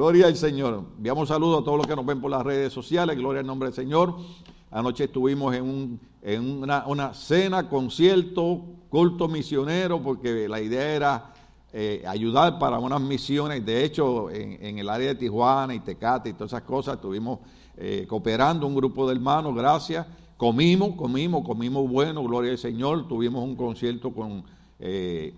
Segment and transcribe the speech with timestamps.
[0.00, 0.82] Gloria al Señor.
[0.96, 3.18] Enviamos saludos a todos los que nos ven por las redes sociales.
[3.18, 4.16] Gloria al nombre del Señor.
[4.70, 11.34] Anoche estuvimos en, un, en una, una, cena, concierto, culto misionero, porque la idea era
[11.74, 13.62] eh, ayudar para unas misiones.
[13.66, 17.40] De hecho, en, el área de Tijuana y Tecate y todas esas cosas, estuvimos
[17.76, 20.06] eh, cooperando un grupo de hermanos, gracias.
[20.38, 23.06] Comimos, comimos, comimos bueno, gloria al Señor.
[23.06, 24.44] Tuvimos un concierto con
[24.78, 25.34] eh,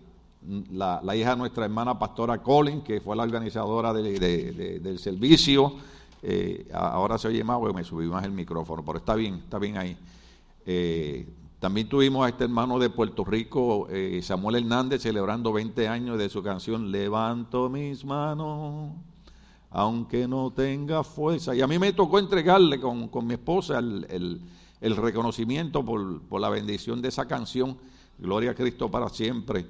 [0.70, 4.80] la, la, hija de nuestra hermana pastora Colin, que fue la organizadora de, de, de,
[4.80, 5.74] del servicio.
[6.22, 9.59] Eh, ahora se oye más, porque me subí más el micrófono, pero está bien, está
[9.59, 9.97] bien ahí.
[10.64, 11.28] Eh,
[11.59, 16.28] también tuvimos a este hermano de Puerto Rico, eh, Samuel Hernández, celebrando 20 años de
[16.28, 18.91] su canción Levanto mis manos,
[19.70, 21.55] aunque no tenga fuerza.
[21.55, 24.41] Y a mí me tocó entregarle con, con mi esposa el, el,
[24.80, 27.78] el reconocimiento por, por, la bendición de esa canción,
[28.19, 29.66] Gloria a Cristo para siempre.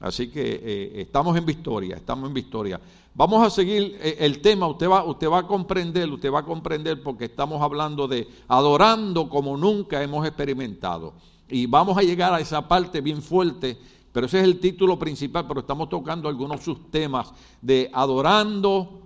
[0.00, 2.80] Así que eh, estamos en victoria, estamos en victoria.
[3.14, 6.44] Vamos a seguir eh, el tema, usted va, usted va a comprender, usted va a
[6.44, 11.14] comprender porque estamos hablando de adorando como nunca hemos experimentado.
[11.48, 13.78] Y vamos a llegar a esa parte bien fuerte,
[14.12, 17.32] pero ese es el título principal, pero estamos tocando algunos sus temas
[17.62, 19.00] de adorando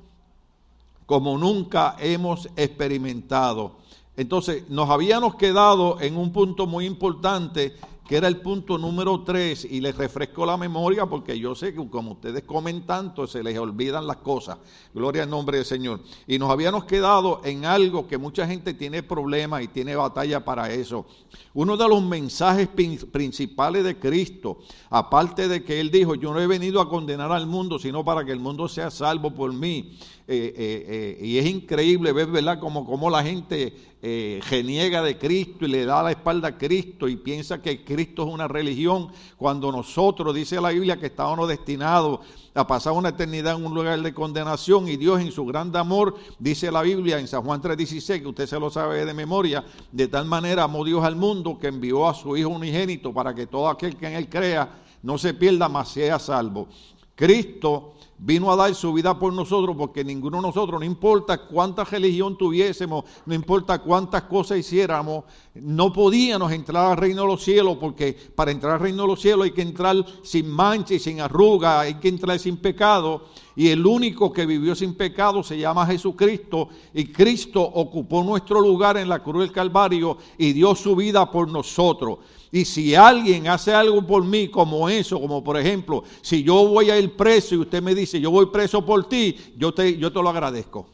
[1.06, 3.76] como nunca hemos experimentado.
[4.16, 7.76] Entonces, nos habíamos quedado en un punto muy importante
[8.10, 11.88] que era el punto número 3, y les refresco la memoria porque yo sé que
[11.88, 14.58] como ustedes comen tanto, se les olvidan las cosas.
[14.92, 16.00] Gloria al nombre del Señor.
[16.26, 20.72] Y nos habíamos quedado en algo que mucha gente tiene problemas y tiene batalla para
[20.72, 21.06] eso.
[21.54, 24.58] Uno de los mensajes principales de Cristo,
[24.88, 28.24] aparte de que Él dijo, yo no he venido a condenar al mundo, sino para
[28.24, 29.96] que el mundo sea salvo por mí.
[30.26, 35.18] Eh, eh, eh, y es increíble ver, ¿verdad?, como, como la gente eh, geniega de
[35.18, 39.08] Cristo y le da la espalda a Cristo y piensa que Cristo es una religión,
[39.36, 42.20] cuando nosotros, dice la Biblia, que estábamos destinados
[42.54, 46.16] a pasar una eternidad en un lugar de condenación y Dios en su gran amor,
[46.38, 50.08] dice la Biblia en San Juan 3:16, que usted se lo sabe de memoria, de
[50.08, 53.68] tal manera amó Dios al mundo que envió a su Hijo unigénito para que todo
[53.68, 56.68] aquel que en él crea no se pierda, mas sea salvo.
[57.14, 61.84] Cristo vino a dar su vida por nosotros porque ninguno de nosotros, no importa cuánta
[61.84, 67.78] religión tuviésemos, no importa cuántas cosas hiciéramos, no podíamos entrar al reino de los cielos
[67.80, 71.20] porque para entrar al reino de los cielos hay que entrar sin mancha y sin
[71.20, 73.24] arruga, hay que entrar sin pecado
[73.56, 78.98] y el único que vivió sin pecado se llama Jesucristo y Cristo ocupó nuestro lugar
[78.98, 82.18] en la cruz del Calvario y dio su vida por nosotros.
[82.52, 86.90] Y si alguien hace algo por mí como eso, como por ejemplo, si yo voy
[86.90, 90.12] a ir preso y usted me dice, yo voy preso por ti, yo te, yo
[90.12, 90.86] te lo agradezco.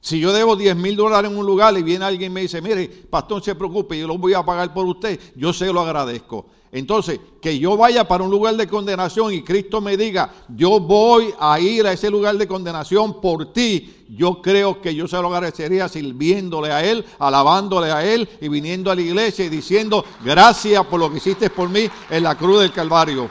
[0.00, 2.60] Si yo debo 10 mil dólares en un lugar y viene alguien y me dice,
[2.60, 6.46] mire, pastor, se preocupe, yo lo voy a pagar por usted, yo se lo agradezco.
[6.74, 11.34] Entonces, que yo vaya para un lugar de condenación y Cristo me diga, yo voy
[11.38, 15.34] a ir a ese lugar de condenación por ti, yo creo que yo se lo
[15.34, 20.82] agradecería sirviéndole a Él, alabándole a Él y viniendo a la iglesia y diciendo, gracias
[20.86, 23.28] por lo que hiciste por mí en la cruz del Calvario.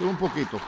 [0.00, 0.60] Un poquito.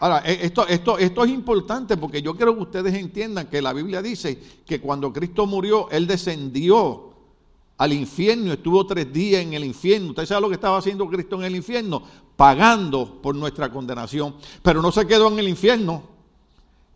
[0.00, 4.02] Ahora, esto, esto, esto es importante porque yo quiero que ustedes entiendan que la Biblia
[4.02, 7.15] dice que cuando Cristo murió, Él descendió
[7.78, 10.10] al infierno, estuvo tres días en el infierno.
[10.10, 12.02] ¿Usted sabe lo que estaba haciendo Cristo en el infierno?
[12.36, 14.34] Pagando por nuestra condenación.
[14.62, 16.15] Pero no se quedó en el infierno.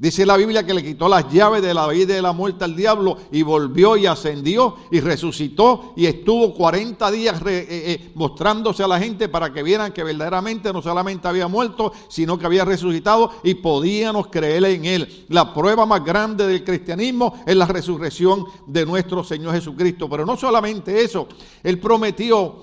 [0.00, 2.64] Dice la Biblia que le quitó las llaves de la vida y de la muerte
[2.64, 8.82] al diablo y volvió y ascendió y resucitó y estuvo 40 días eh, eh, mostrándose
[8.82, 12.64] a la gente para que vieran que verdaderamente no solamente había muerto, sino que había
[12.64, 15.26] resucitado y podíamos creer en él.
[15.28, 20.08] La prueba más grande del cristianismo es la resurrección de nuestro Señor Jesucristo.
[20.08, 21.28] Pero no solamente eso,
[21.62, 22.62] él prometió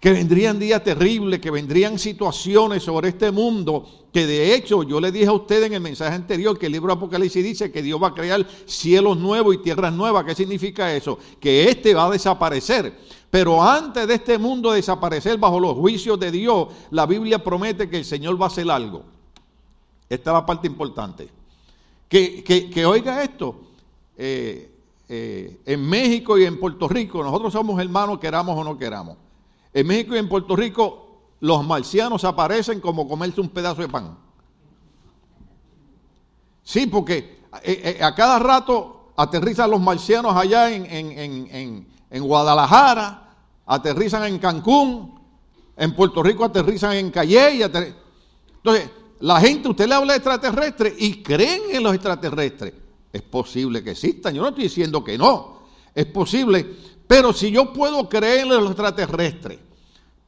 [0.00, 5.10] que vendrían días terribles, que vendrían situaciones sobre este mundo, que de hecho yo le
[5.10, 8.00] dije a usted en el mensaje anterior que el libro de Apocalipsis dice que Dios
[8.00, 10.24] va a crear cielos nuevos y tierras nuevas.
[10.24, 11.18] ¿Qué significa eso?
[11.40, 12.96] Que este va a desaparecer.
[13.28, 17.98] Pero antes de este mundo desaparecer bajo los juicios de Dios, la Biblia promete que
[17.98, 19.02] el Señor va a hacer algo.
[20.08, 21.28] Esta es la parte importante.
[22.08, 23.60] Que, que, que oiga esto.
[24.16, 24.70] Eh,
[25.08, 29.16] eh, en México y en Puerto Rico, nosotros somos hermanos, queramos o no queramos.
[29.72, 31.08] En México y en Puerto Rico
[31.40, 34.18] los marcianos aparecen como comerse un pedazo de pan.
[36.62, 43.34] Sí, porque eh, eh, a cada rato aterrizan los marcianos allá en, en, en, Guadalajara,
[43.66, 45.18] aterrizan en Cancún,
[45.76, 47.62] en Puerto Rico aterrizan en Calle.
[47.62, 48.90] Entonces,
[49.20, 52.74] la gente, usted le habla de extraterrestres y creen en los extraterrestres.
[53.12, 55.62] Es posible que existan, yo no estoy diciendo que no,
[55.94, 56.76] es posible,
[57.08, 59.58] pero si yo puedo creer en los extraterrestres,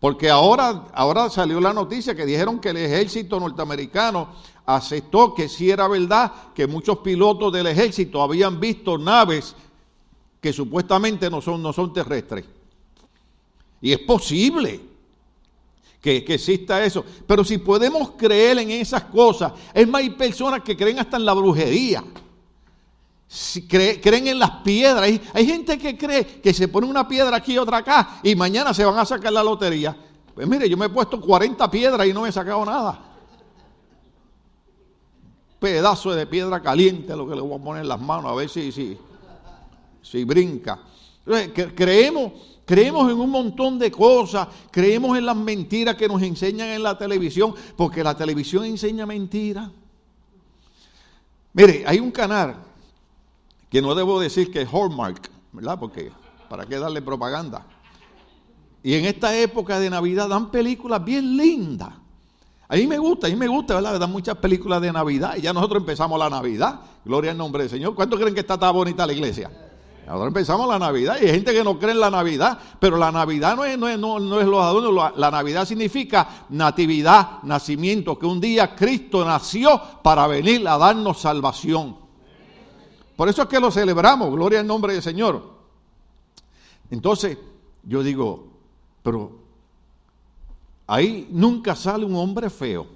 [0.01, 4.31] porque ahora, ahora salió la noticia que dijeron que el ejército norteamericano
[4.65, 9.55] aceptó que sí era verdad que muchos pilotos del ejército habían visto naves
[10.41, 12.47] que supuestamente no son, no son terrestres.
[13.83, 14.81] Y es posible
[16.01, 17.05] que, que, exista eso.
[17.27, 21.27] Pero si podemos creer en esas cosas, es más, hay personas que creen hasta en
[21.27, 22.03] la brujería.
[23.33, 25.05] Si creen en las piedras.
[25.33, 28.75] Hay, gente que cree que se pone una piedra aquí y otra acá y mañana
[28.75, 29.97] se van a sacar la lotería.
[30.35, 33.01] Pues mire, yo me he puesto 40 piedras y no me he sacado nada.
[35.61, 38.49] Pedazo de piedra caliente lo que le voy a poner en las manos a ver
[38.49, 38.99] si, si,
[40.03, 40.81] si brinca.
[41.25, 42.33] Entonces, creemos
[42.67, 46.97] Creemos en un montón de cosas, creemos en las mentiras que nos enseñan en la
[46.97, 49.69] televisión, porque la televisión enseña mentiras.
[51.53, 52.70] Mire, hay un canal
[53.71, 55.79] que no debo decir que es Hallmark, ¿verdad?
[55.79, 56.11] Porque
[56.49, 57.65] para qué darle propaganda.
[58.83, 61.91] Y en esta época de Navidad dan películas bien lindas.
[62.69, 63.99] A mí me gusta, a mí me gusta, ¿verdad?
[63.99, 66.81] Dan muchas películas de Navidad y ya nosotros empezamos la Navidad.
[67.05, 67.95] Gloria al nombre del Señor.
[67.95, 69.51] ¿Cuántos creen que está tan bonita la iglesia?
[70.07, 73.13] Ahora empezamos la Navidad y hay gente que no cree en la Navidad, pero la
[73.13, 78.27] Navidad no es, no es, no, es los adornos, la Navidad significa natividad, nacimiento, que
[78.27, 81.97] un día Cristo nació para venir a darnos salvación.
[83.21, 85.45] Por eso es que lo celebramos, gloria al nombre del Señor.
[86.91, 87.37] Entonces,
[87.83, 88.49] yo digo,
[89.03, 89.33] pero
[90.87, 92.87] ahí nunca sale un hombre feo.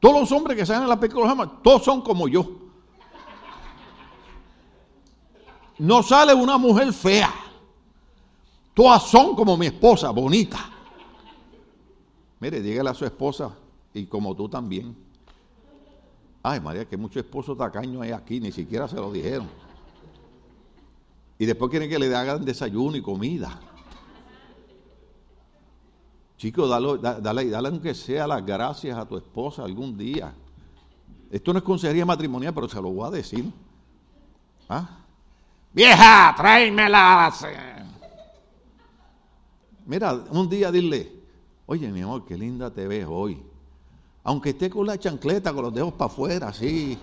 [0.00, 2.50] Todos los hombres que salen en la película, todos son como yo.
[5.78, 7.32] No sale una mujer fea.
[8.74, 10.68] Todas son como mi esposa, bonita.
[12.40, 13.56] Mire, dígale a su esposa,
[13.94, 15.09] y como tú también.
[16.42, 19.48] Ay, María, que muchos esposos tacaños hay aquí, ni siquiera se lo dijeron.
[21.38, 23.60] Y después quieren que le hagan desayuno y comida.
[26.36, 30.34] Chicos, dale, dale, dale aunque sea las gracias a tu esposa algún día.
[31.30, 33.52] Esto no es consejería matrimonial, pero se lo voy a decir.
[34.68, 34.98] ¿Ah?
[35.72, 37.32] Vieja, tráemela.
[39.84, 41.12] Mira, un día dile,
[41.66, 43.49] oye mi amor, qué linda te ves hoy.
[44.22, 46.98] Aunque esté con la chancleta, con los dedos para afuera, así.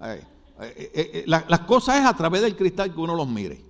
[0.00, 0.24] Eh,
[0.60, 3.64] eh, eh, las cosas es a través del cristal que uno los mire.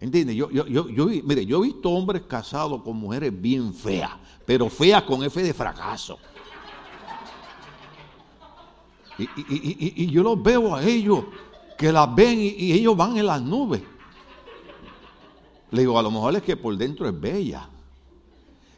[0.00, 0.34] ¿Entiendes?
[0.34, 4.12] Yo, yo, yo, yo, mire, yo he visto hombres casados con mujeres bien feas,
[4.46, 6.18] pero feas con F de fracaso.
[9.18, 11.24] Y, yo los veo a ellos
[11.76, 13.82] que las ven y, ellos van en las nubes.
[15.70, 17.68] Le digo, a lo mejor es que por dentro es bella.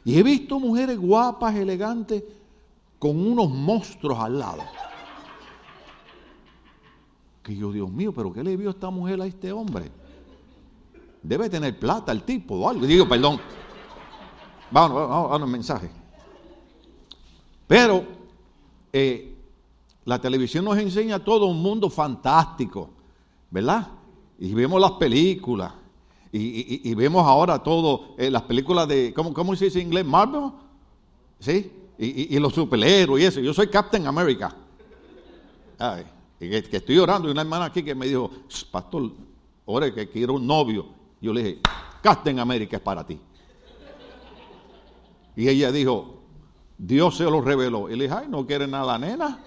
[0.04, 2.24] Y he visto mujeres guapas, elegantes,
[2.98, 4.62] con unos monstruos al lado.
[7.42, 9.90] Que yo, Dios mío, pero ¿qué le vio esta mujer a este hombre?
[11.22, 12.86] Debe tener plata el tipo o algo.
[12.86, 13.40] Digo, perdón.
[14.70, 15.90] Vamos, vamos, a un mensaje.
[17.66, 18.04] Pero
[18.92, 19.36] eh,
[20.04, 22.90] la televisión nos enseña todo un mundo fantástico,
[23.50, 23.88] ¿verdad?
[24.38, 25.72] Y vemos las películas.
[26.34, 30.06] Y, vemos ahora todo, eh, las películas de, ¿cómo, ¿cómo, se dice en inglés?
[30.06, 30.50] Marvel.
[31.38, 31.70] ¿Sí?
[31.98, 33.40] Y, los superhéroes y eso.
[33.40, 34.54] Yo soy Captain America.
[35.78, 36.04] Ay,
[36.38, 38.30] que, que, estoy orando y una hermana aquí que me dijo,
[38.70, 39.12] pastor,
[39.66, 40.86] ore que quiero un novio.
[41.20, 41.60] Yo le dije,
[42.00, 43.20] Captain América es para ti.
[45.36, 46.22] Y ella dijo,
[46.78, 47.90] Dios se lo reveló.
[47.90, 49.38] Y le dije, ay, no quiere nada, nena.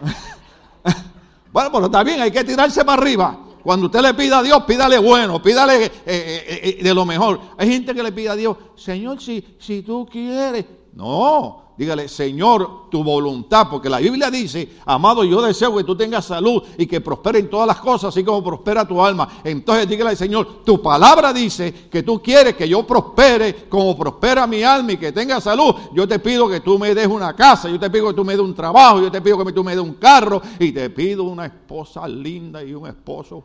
[1.52, 3.47] bueno, pero está bien, hay que tirarse para arriba.
[3.62, 7.40] Cuando usted le pida a Dios, pídale bueno, pídale eh, eh, eh, de lo mejor.
[7.56, 10.64] Hay gente que le pide a Dios, Señor, si, si tú quieres.
[10.98, 16.24] No, Dígale, Señor, tu voluntad, porque la Biblia dice, amado, yo deseo que tú tengas
[16.24, 19.28] salud y que prosperen todas las cosas, así como prospera tu alma.
[19.44, 24.64] Entonces dígale, Señor, tu palabra dice que tú quieres que yo prospere como prospera mi
[24.64, 25.72] alma y que tenga salud.
[25.94, 28.32] Yo te pido que tú me des una casa, yo te pido que tú me
[28.32, 31.22] des un trabajo, yo te pido que tú me des un carro y te pido
[31.22, 33.44] una esposa linda y un esposo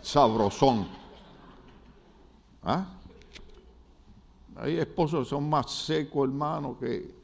[0.00, 0.88] sabrosón.
[2.64, 2.95] ¿Ah?
[4.58, 7.14] Hay esposos que son más secos, hermano, que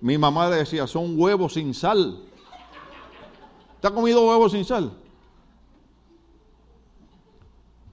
[0.00, 2.24] mi mamá decía, son huevos sin sal.
[3.80, 4.92] ¿Te ha comido huevos sin sal?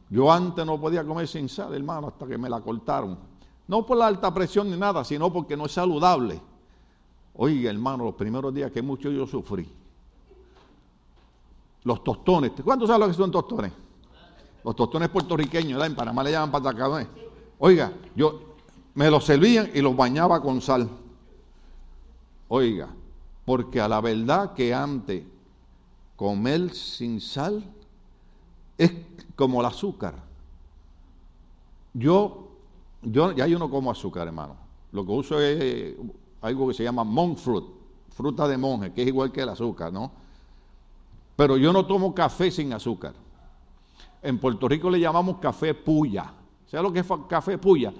[0.09, 3.17] Yo antes no podía comer sin sal, hermano, hasta que me la cortaron.
[3.67, 6.39] No por la alta presión ni nada, sino porque no es saludable.
[7.35, 9.67] Oiga, hermano, los primeros días que mucho yo sufrí.
[11.83, 12.53] Los tostones.
[12.63, 13.71] ¿Cuántos saben lo que son tostones?
[14.63, 17.07] Los tostones puertorriqueños, En Panamá le llaman patacadones.
[17.59, 18.55] Oiga, yo
[18.93, 20.89] me los servían y los bañaba con sal.
[22.47, 22.89] Oiga,
[23.45, 25.23] porque a la verdad que antes
[26.15, 27.63] comer sin sal
[28.77, 28.91] es
[29.35, 30.15] como el azúcar.
[31.93, 32.49] Yo,
[33.01, 34.55] yo, ya yo no como azúcar, hermano.
[34.91, 35.95] Lo que uso es
[36.41, 37.65] algo que se llama monk fruit,
[38.09, 40.11] fruta de monje, que es igual que el azúcar, ¿no?
[41.35, 43.13] Pero yo no tomo café sin azúcar.
[44.21, 46.33] En Puerto Rico le llamamos café puya.
[46.67, 47.93] ¿Sabe lo que es café puya?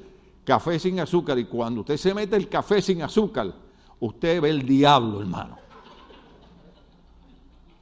[0.43, 1.37] Café sin azúcar.
[1.39, 3.53] Y cuando usted se mete el café sin azúcar,
[3.99, 5.57] usted ve el diablo, hermano.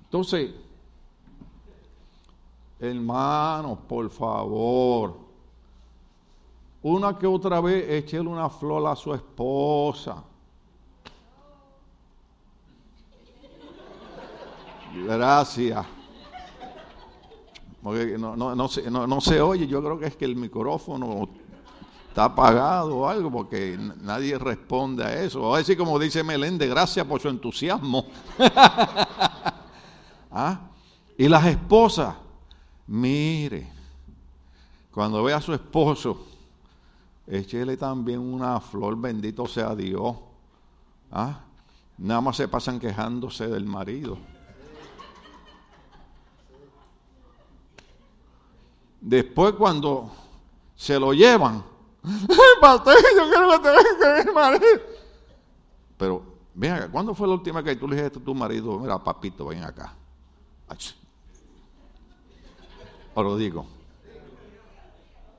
[0.06, 0.52] Entonces,
[2.80, 5.18] hermanos, por favor,
[6.84, 10.24] una que otra vez échele una flor a su esposa.
[14.94, 16.03] Gracias.
[17.84, 21.28] Porque no, no, no, se, no, se oye, yo creo que es que el micrófono
[22.08, 25.54] está apagado o algo, porque nadie responde a eso.
[25.54, 28.06] A decir como dice Meléndez, gracias por su entusiasmo.
[30.32, 30.62] ¿Ah?
[31.18, 32.16] Y las esposas,
[32.88, 33.70] mire,
[34.92, 36.26] cuando ve a su esposo,
[37.28, 40.16] échele también una flor, bendito sea Dios.
[41.12, 41.42] ¿Ah?
[41.98, 44.18] Nada más se pasan quejándose del marido.
[49.04, 50.10] Después cuando
[50.78, 51.62] se lo llevan,
[52.04, 54.82] yo quiero que te marido.
[55.98, 59.04] Pero, ven acá, ¿cuándo fue la última que tú le dijiste a tu marido, mira,
[59.04, 59.94] papito, ven acá?
[63.14, 63.66] Ahora lo digo.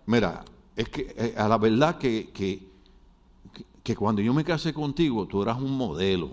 [0.04, 0.44] Mira,
[0.76, 2.68] es que eh, a la verdad que, que,
[3.82, 6.32] que cuando yo me casé contigo, tú eras un modelo.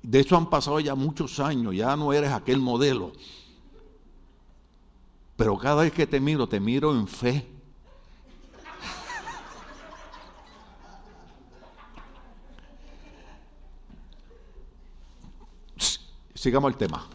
[0.00, 3.10] De hecho han pasado ya muchos años, ya no eres aquel modelo.
[5.38, 7.48] Pero cada vez que te miro, te miro en fe.
[16.34, 17.06] Sigamos el tema.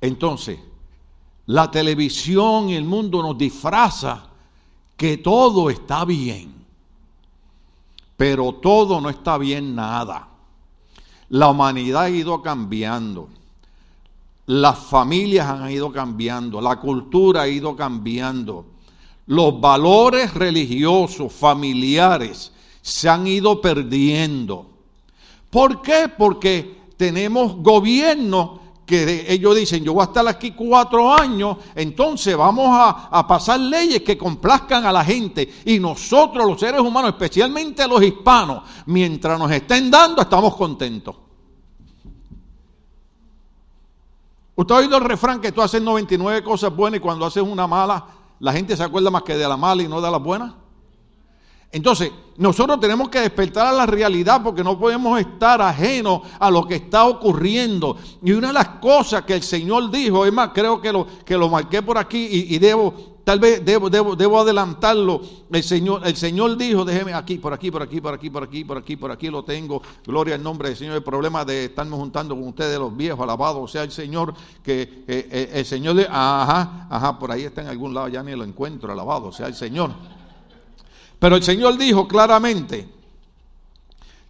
[0.00, 0.58] Entonces,
[1.44, 4.24] la televisión y el mundo nos disfraza
[4.96, 6.54] que todo está bien.
[8.16, 10.26] Pero todo no está bien nada.
[11.28, 13.28] La humanidad ha ido cambiando.
[14.46, 18.66] Las familias han ido cambiando, la cultura ha ido cambiando,
[19.26, 24.70] los valores religiosos, familiares, se han ido perdiendo.
[25.50, 26.08] ¿Por qué?
[26.16, 32.68] Porque tenemos gobiernos que ellos dicen, yo voy a estar aquí cuatro años, entonces vamos
[32.70, 35.52] a, a, pasar leyes que complazcan a la gente.
[35.64, 41.16] Y nosotros los seres humanos, especialmente los hispanos, mientras nos estén dando, estamos contentos.
[44.56, 47.66] Usted ha oído el refrán que tú haces 99 cosas buenas y cuando haces una
[47.66, 48.06] mala,
[48.40, 50.54] la gente se acuerda más que de la mala y no de la buena.
[51.70, 56.66] Entonces, nosotros tenemos que despertar a la realidad porque no podemos estar ajenos a lo
[56.66, 57.98] que está ocurriendo.
[58.22, 61.36] Y una de las cosas que el Señor dijo, es más, creo que lo, que
[61.36, 65.20] lo marqué por aquí y debo Tal vez debo, debo, debo adelantarlo.
[65.50, 68.62] El Señor, el Señor dijo, déjeme aquí, por aquí, por aquí, por aquí, por aquí,
[68.62, 69.82] por aquí, por aquí lo tengo.
[70.06, 70.94] Gloria al nombre del Señor.
[70.94, 75.28] El problema de estarme juntando con ustedes los viejos, alabado sea el Señor, que eh,
[75.28, 78.92] eh, el Señor, ajá, ajá, por ahí está en algún lado, ya ni lo encuentro,
[78.92, 79.90] alabado sea el Señor.
[81.18, 82.88] Pero el Señor dijo claramente,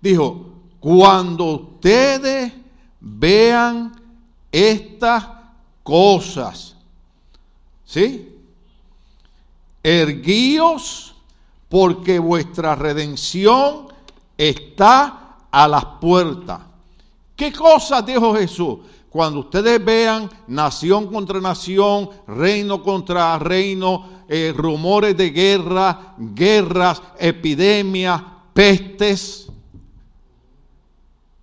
[0.01, 2.51] dijo, cuando ustedes
[2.99, 3.93] vean
[4.51, 5.27] estas
[5.83, 6.75] cosas,
[7.85, 8.36] ¿sí?
[9.87, 11.15] Erguíos
[11.69, 13.87] porque vuestra redención
[14.37, 16.61] está a las puertas.
[17.37, 18.79] ¿Qué cosa dijo Jesús?
[19.09, 28.21] Cuando ustedes vean nación contra nación, reino contra reino, eh, rumores de guerra, guerras, epidemias,
[28.53, 29.47] pestes.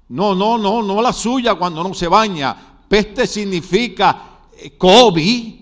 [0.10, 2.56] No, no, no, no la suya cuando no se baña.
[2.90, 5.56] Peste significa eh, COVID.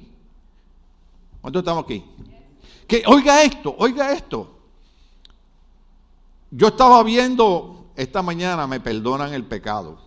[1.42, 2.04] ¿Cuántos estamos aquí?
[2.88, 4.50] Que oiga esto, oiga esto.
[6.50, 10.00] Yo estaba viendo esta mañana, me perdonan el pecado.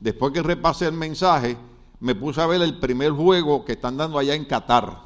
[0.00, 1.56] Después que repasé el mensaje,
[2.00, 5.02] me puse a ver el primer juego que están dando allá en Qatar.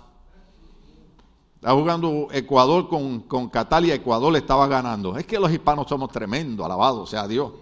[1.57, 5.17] Está jugando Ecuador con, con Qatar y Ecuador le estaba ganando.
[5.17, 7.53] Es que los hispanos somos tremendos, alabados sea Dios.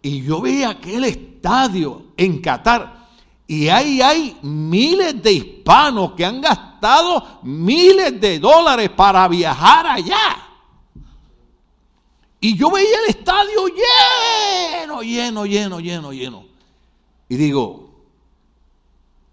[0.00, 3.08] Y yo vi aquel estadio en Qatar
[3.46, 6.65] y ahí hay miles de hispanos que han gastado
[7.42, 10.46] miles de dólares para viajar allá.
[12.40, 16.44] Y yo veía el estadio lleno, lleno, lleno, lleno, lleno.
[17.28, 17.90] Y digo,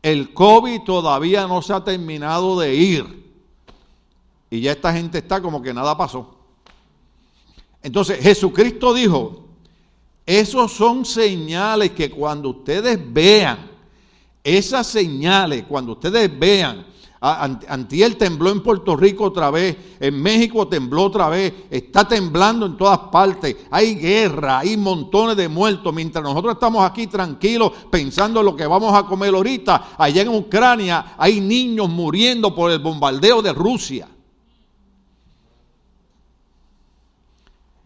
[0.01, 3.23] el COVID todavía no se ha terminado de ir.
[4.49, 6.35] Y ya esta gente está como que nada pasó.
[7.81, 9.45] Entonces Jesucristo dijo,
[10.25, 13.71] esos son señales que cuando ustedes vean
[14.43, 16.85] esas señales, cuando ustedes vean
[17.25, 22.75] Antiel tembló en Puerto Rico otra vez, en México tembló otra vez, está temblando en
[22.75, 28.45] todas partes, hay guerra, hay montones de muertos, mientras nosotros estamos aquí tranquilos pensando en
[28.45, 33.41] lo que vamos a comer ahorita, allá en Ucrania hay niños muriendo por el bombardeo
[33.41, 34.09] de Rusia.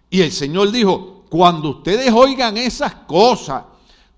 [0.10, 3.66] Y el Señor dijo, cuando ustedes oigan esas cosas,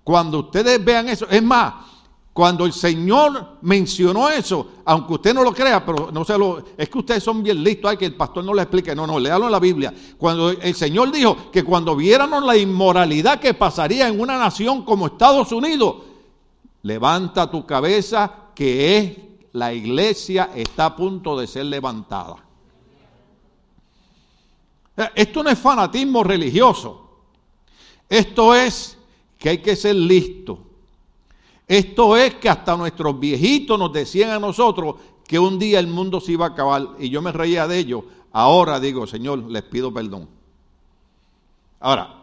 [0.02, 1.89] cuando ustedes vean eso, es más,
[2.32, 6.88] cuando el Señor mencionó eso, aunque usted no lo crea, pero no se lo, es
[6.88, 9.46] que ustedes son bien listos, hay que el pastor no le explique, no, no, léalo
[9.46, 9.92] en la Biblia.
[10.16, 15.08] Cuando el Señor dijo que cuando viéramos la inmoralidad que pasaría en una nación como
[15.08, 15.96] Estados Unidos,
[16.82, 19.18] levanta tu cabeza que es
[19.52, 22.36] la iglesia está a punto de ser levantada.
[25.14, 27.08] Esto no es fanatismo religioso.
[28.08, 28.96] Esto es
[29.36, 30.69] que hay que ser listo
[31.70, 36.20] esto es que hasta nuestros viejitos nos decían a nosotros que un día el mundo
[36.20, 38.04] se iba a acabar y yo me reía de ello.
[38.32, 40.28] Ahora digo, Señor, les pido perdón.
[41.78, 42.19] Ahora,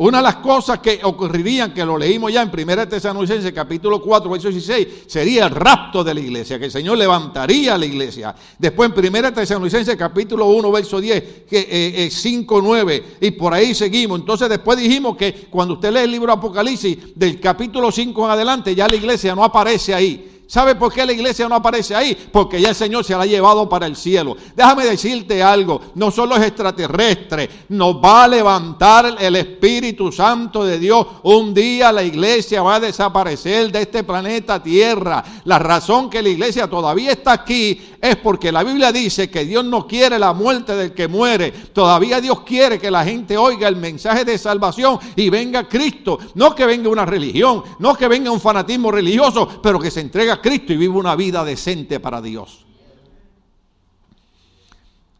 [0.00, 4.30] una de las cosas que ocurrirían, que lo leímos ya en 1 Tesalonicenses capítulo 4,
[4.30, 8.34] verso 16, sería el rapto de la iglesia, que el Señor levantaría a la iglesia.
[8.58, 13.52] Después en 1 Tesalonicenses capítulo 1, verso 10, que, 5, eh, 9, eh, y por
[13.52, 14.20] ahí seguimos.
[14.20, 18.74] Entonces después dijimos que cuando usted lee el libro Apocalipsis, del capítulo 5 en adelante,
[18.74, 22.12] ya la iglesia no aparece ahí ¿Sabe por qué la iglesia no aparece ahí?
[22.32, 24.36] Porque ya el Señor se la ha llevado para el cielo.
[24.56, 30.80] Déjame decirte algo, no solo es extraterrestre, nos va a levantar el Espíritu Santo de
[30.80, 31.06] Dios.
[31.22, 35.22] Un día la iglesia va a desaparecer de este planeta Tierra.
[35.44, 39.64] La razón que la iglesia todavía está aquí es porque la Biblia dice que Dios
[39.64, 41.52] no quiere la muerte del que muere.
[41.52, 46.18] Todavía Dios quiere que la gente oiga el mensaje de salvación y venga Cristo.
[46.34, 50.39] No que venga una religión, no que venga un fanatismo religioso, pero que se entrega
[50.40, 52.66] Cristo y vive una vida decente para Dios.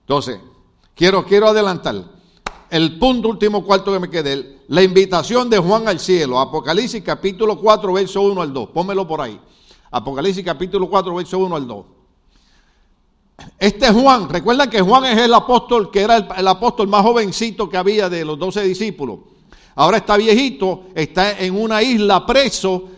[0.02, 0.40] Entonces,
[0.94, 2.04] quiero, quiero adelantar.
[2.68, 7.58] El punto último cuarto que me quedé, la invitación de Juan al cielo, Apocalipsis capítulo
[7.58, 8.68] 4, verso 1 al 2.
[8.70, 9.40] Pónmelo por ahí.
[9.90, 11.84] Apocalipsis capítulo 4, verso 1 al 2.
[13.58, 17.76] Este Juan, recuerdan que Juan es el apóstol que era el apóstol más jovencito que
[17.76, 19.20] había de los doce discípulos.
[19.74, 22.88] Ahora está viejito, está en una isla preso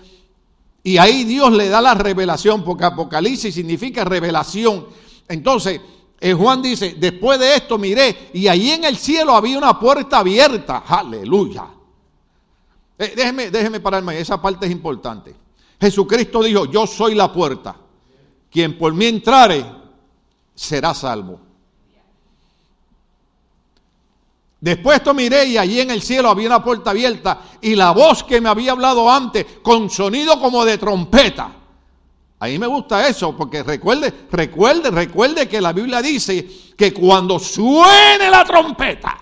[0.84, 4.86] y ahí Dios le da la revelación, porque Apocalipsis significa revelación.
[5.28, 5.80] Entonces,
[6.20, 10.18] eh, Juan dice, después de esto miré, y ahí en el cielo había una puerta
[10.18, 10.84] abierta.
[10.86, 11.66] Aleluya.
[12.98, 15.34] Eh, déjeme, déjeme pararme, esa parte es importante.
[15.80, 17.76] Jesucristo dijo, yo soy la puerta.
[18.50, 19.64] Quien por mí entrare,
[20.54, 21.40] será salvo.
[24.62, 28.22] Después esto miré y allí en el cielo había una puerta abierta y la voz
[28.22, 31.50] que me había hablado antes con sonido como de trompeta.
[32.38, 37.40] A mí me gusta eso porque recuerde, recuerde, recuerde que la Biblia dice que cuando
[37.40, 39.18] suene la trompeta,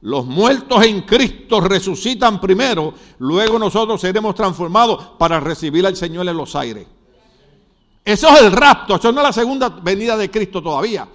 [0.00, 6.38] los muertos en Cristo resucitan primero, luego nosotros seremos transformados para recibir al Señor en
[6.38, 6.86] los aires.
[8.02, 11.06] Eso es el rapto, eso no es la segunda venida de Cristo todavía.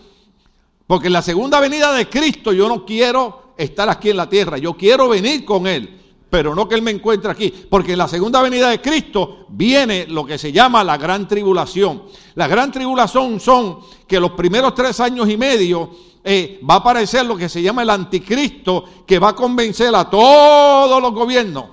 [0.88, 4.58] Porque en la segunda venida de Cristo yo no quiero estar aquí en la tierra,
[4.58, 7.54] yo quiero venir con Él, pero no que Él me encuentre aquí.
[7.70, 12.04] Porque en la segunda venida de Cristo viene lo que se llama la gran tribulación.
[12.36, 15.92] La gran tribulación son que los primeros tres años y medio
[16.24, 20.10] eh, va a aparecer lo que se llama el anticristo, que va a convencer a
[20.10, 21.66] todos los gobiernos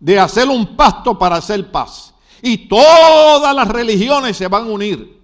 [0.00, 2.14] de hacer un pacto para hacer paz.
[2.42, 5.17] Y todas las religiones se van a unir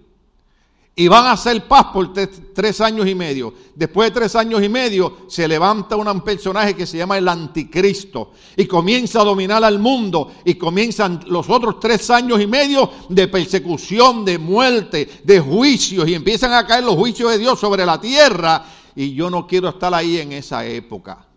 [0.97, 3.53] y van a hacer paz por tres, años y medio.
[3.75, 8.31] Después de tres años y medio se levanta un personaje que se llama el anticristo
[8.55, 13.27] y comienza a dominar al mundo y comienzan los otros tres años y medio de
[13.27, 17.99] persecución, de muerte, de juicios y empiezan a caer los juicios de Dios sobre la
[17.99, 21.27] tierra y yo no quiero estar ahí en esa época.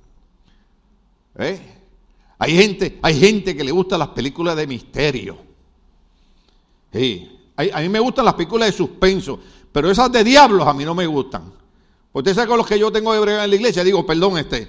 [1.37, 1.61] ¿Eh?
[2.39, 5.37] Hay gente, hay gente que le gusta las películas de misterio.
[6.93, 7.38] Sí.
[7.59, 9.41] A, mí me gustan las películas de suspenso,
[9.73, 11.53] pero esas de diablos a mí no me gustan.
[12.13, 14.69] Usted sabe con los que yo tengo de bregar en la iglesia, digo, perdón, este.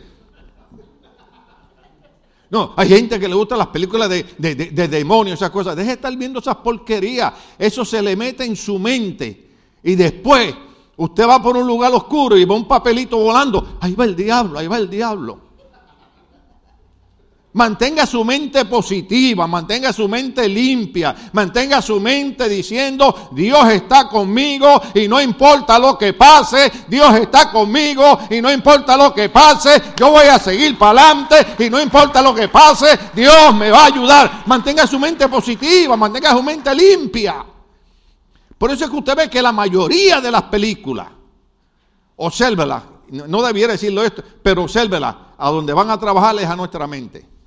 [2.50, 5.76] No, hay gente que le gustan las películas de, de, demonios, esas cosas.
[5.76, 7.32] Deje de estar viendo esas porquerías.
[7.60, 9.50] Eso se le mete en su mente.
[9.84, 10.56] Y después
[10.98, 13.78] usted va por un lugar oscuro y va un papelito volando.
[13.82, 15.49] Ahí va el diablo, ahí va el diablo.
[17.52, 24.80] Mantenga su mente positiva, mantenga su mente limpia, mantenga su mente diciendo, Dios está conmigo
[24.94, 29.82] y no importa lo que pase, Dios está conmigo y no importa lo que pase,
[29.98, 33.82] yo voy a seguir para adelante y no importa lo que pase, Dios me va
[33.82, 34.44] a ayudar.
[34.46, 37.44] Mantenga su mente positiva, mantenga su mente limpia.
[38.60, 41.08] Por eso es que usted ve que la mayoría de las películas,
[42.18, 46.86] obsérvela, no debiera decirlo esto, pero obsérvela, a donde van a trabajar es a nuestra
[46.86, 47.39] mente.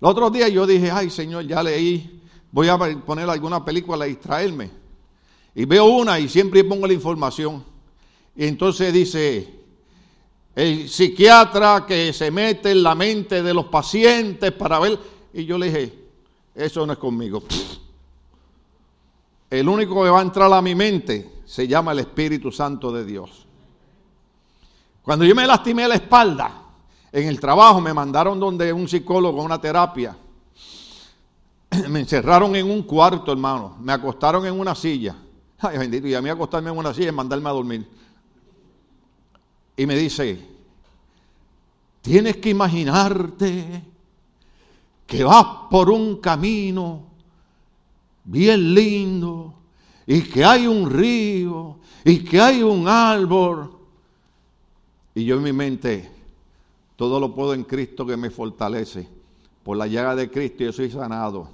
[0.00, 2.20] El otro día yo dije, ay Señor, ya leí,
[2.52, 4.70] voy a poner alguna película a distraerme.
[5.54, 7.64] Y veo una y siempre pongo la información.
[8.34, 9.56] Y entonces dice,
[10.54, 14.98] el psiquiatra que se mete en la mente de los pacientes para ver.
[15.32, 15.94] Y yo le dije,
[16.54, 17.42] eso no es conmigo.
[19.48, 23.04] El único que va a entrar a mi mente se llama el Espíritu Santo de
[23.04, 23.46] Dios.
[25.02, 26.65] Cuando yo me lastimé la espalda,
[27.16, 30.14] en el trabajo me mandaron donde un psicólogo, una terapia.
[31.88, 33.74] Me encerraron en un cuarto, hermano.
[33.80, 35.16] Me acostaron en una silla.
[35.58, 36.06] Ay, bendito.
[36.06, 37.88] Y a mí acostarme en una silla y mandarme a dormir.
[39.78, 40.46] Y me dice,
[42.02, 43.82] tienes que imaginarte
[45.06, 47.02] que vas por un camino
[48.24, 49.54] bien lindo
[50.06, 53.72] y que hay un río y que hay un árbol.
[55.14, 56.15] Y yo en mi mente,
[56.96, 59.08] todo lo puedo en Cristo que me fortalece.
[59.62, 61.48] Por la llaga de Cristo yo soy sanado.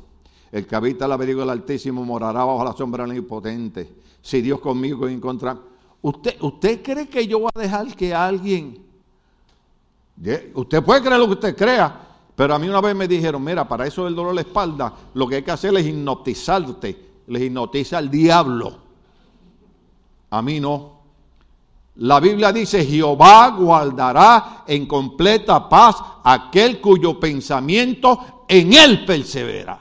[0.51, 3.89] El que habita el abrigo del Altísimo morará bajo la sombra del Impotente.
[4.21, 5.59] Si Dios conmigo encuentra.
[6.03, 8.85] ¿Usted, ¿Usted cree que yo voy a dejar que alguien...
[10.55, 12.01] Usted puede creer lo que usted crea,
[12.37, 14.95] pero a mí una vez me dijeron, mira, para eso del dolor de la espalda,
[15.15, 17.13] lo que hay que hacer es hipnotizarte.
[17.27, 18.77] Le hipnotiza al diablo.
[20.31, 21.02] A mí no.
[21.97, 29.79] La Biblia dice, Jehová guardará en completa paz aquel cuyo pensamiento en él persevera.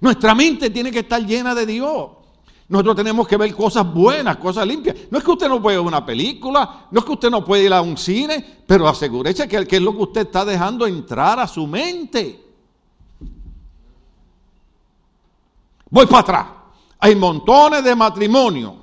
[0.00, 2.10] Nuestra mente tiene que estar llena de Dios.
[2.68, 4.96] Nosotros tenemos que ver cosas buenas, cosas limpias.
[5.10, 7.64] No es que usted no puede ver una película, no es que usted no puede
[7.64, 11.40] ir a un cine, pero asegúrese que, que es lo que usted está dejando entrar
[11.40, 12.42] a su mente.
[15.90, 16.46] Voy para atrás.
[17.00, 18.74] Hay montones de matrimonios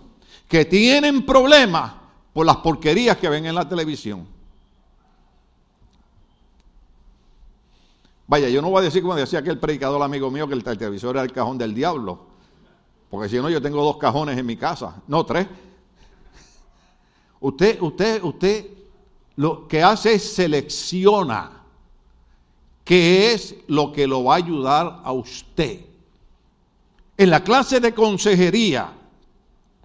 [0.47, 2.00] que tienen problemas
[2.33, 4.27] por las porquerías que ven en la televisión.
[8.27, 11.17] Vaya, yo no voy a decir como decía aquel predicador amigo mío que el televisor
[11.17, 12.27] era el cajón del diablo.
[13.09, 15.01] Porque si no, yo tengo dos cajones en mi casa.
[15.07, 15.47] No, tres.
[17.41, 18.67] Usted, usted, usted
[19.35, 21.63] lo que hace es selecciona
[22.85, 25.85] qué es lo que lo va a ayudar a usted.
[27.17, 28.93] En la clase de consejería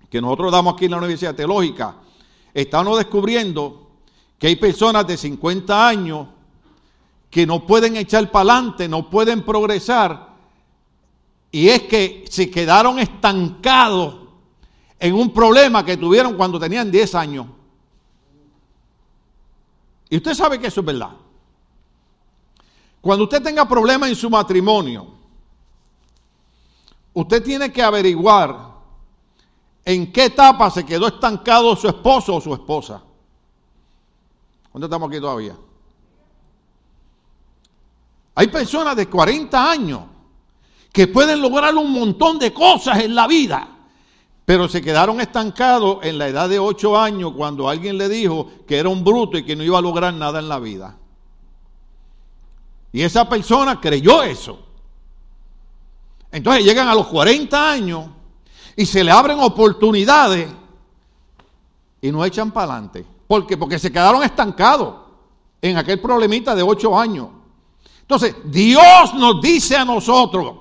[0.09, 1.97] que nosotros damos aquí en la Universidad Teológica,
[2.63, 3.87] estamos descubriendo
[4.39, 6.27] que hay personas de 50 años
[7.29, 10.31] que no pueden echar para adelante, no pueden progresar,
[11.53, 14.17] y es que se quedaron estancados
[14.99, 17.47] en un problema que tuvieron cuando tenían 10 años.
[20.09, 21.11] Y usted sabe que eso es verdad.
[23.03, 25.09] Cuando usted tenga problemas en su matrimonio,
[27.13, 28.76] usted tiene que averiguar
[29.87, 33.01] en qué etapa se quedó estancado su esposo o su esposa.
[34.73, 35.57] ¿Dónde estamos aquí todavía?
[38.35, 40.01] Hay personas de 40 años
[40.93, 43.69] que pueden lograr un montón de cosas en la vida,
[44.45, 48.79] pero se quedaron estancados en la edad de 8 años cuando alguien le dijo que
[48.79, 50.97] era un bruto y que no iba a lograr nada en la vida.
[52.91, 54.59] Y esa persona creyó eso.
[56.33, 58.16] Entonces llegan a los 40 años
[58.77, 60.49] y se le abren oportunidades
[62.03, 63.07] y no echan para adelante.
[63.27, 63.57] ¿Por qué?
[63.57, 64.95] Porque se quedaron estancados
[65.63, 67.29] en aquel problemita de ocho años.
[68.03, 70.55] Entonces, Dios nos dice a nosotros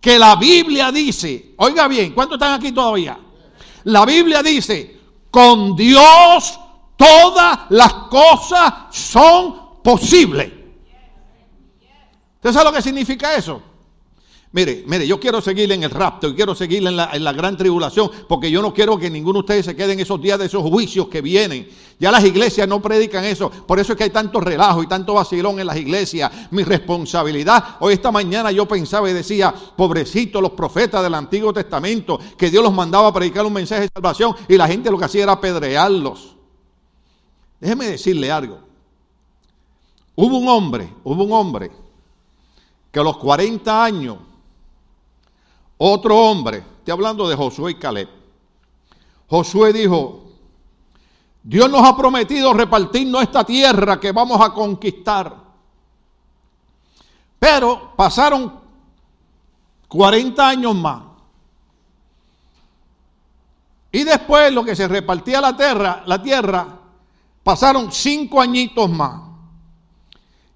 [0.00, 3.18] que la Biblia dice, oiga bien, ¿cuántos están aquí todavía?
[3.84, 6.58] La Biblia dice, con Dios
[6.96, 10.52] todas las cosas son posibles.
[12.36, 13.62] ¿Usted sabe lo que significa eso?
[14.54, 18.10] Mire, mire, yo quiero seguir en el rapto y quiero seguir en la, gran tribulación,
[18.28, 20.62] porque yo no quiero que ninguno de ustedes se quede en esos días de esos
[20.62, 21.66] juicios que vienen.
[21.98, 25.14] Ya las iglesias no predican eso, por eso es que hay tanto relajo y tanto
[25.14, 26.30] vacilón en las iglesias.
[26.50, 32.20] Mi responsabilidad, hoy esta mañana yo pensaba y decía, pobrecitos los profetas del Antiguo Testamento,
[32.36, 35.06] que Dios los mandaba a predicar un mensaje de salvación y la gente lo que
[35.06, 36.36] hacía era apedrearlos.
[37.58, 38.60] Déjeme decirle algo.
[40.14, 41.70] Hubo un hombre, hubo un hombre
[42.90, 44.18] que a los 40 años
[45.84, 48.08] otro hombre, estoy hablando de Josué y Caleb.
[49.26, 50.26] Josué dijo,
[51.42, 55.34] Dios nos ha prometido repartirnos esta tierra que vamos a conquistar.
[57.36, 58.60] Pero pasaron
[59.88, 61.02] 40 años más.
[63.90, 66.78] Y después lo que se repartía la tierra, la tierra,
[67.42, 69.20] pasaron cinco añitos más.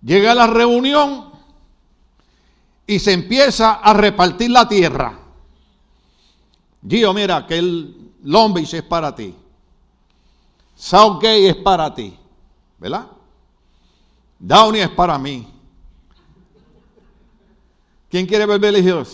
[0.02, 1.32] Llega la reunión
[2.87, 5.18] y se empieza a repartir la tierra.
[6.88, 9.35] Gio, mira, que el Long es para ti.
[10.75, 12.16] Southgate es para ti.
[12.79, 13.07] ¿Verdad?
[14.38, 15.49] Downey es para mí.
[18.11, 19.07] ¿Quién quiere ver Beverly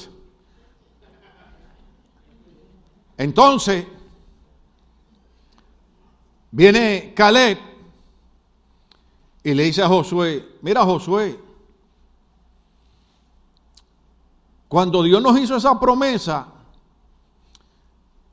[3.17, 3.87] Entonces,
[6.51, 7.59] viene Caleb
[9.45, 11.39] y le dice a Josué, mira Josué,
[14.73, 16.47] cuando Dios nos hizo esa promesa,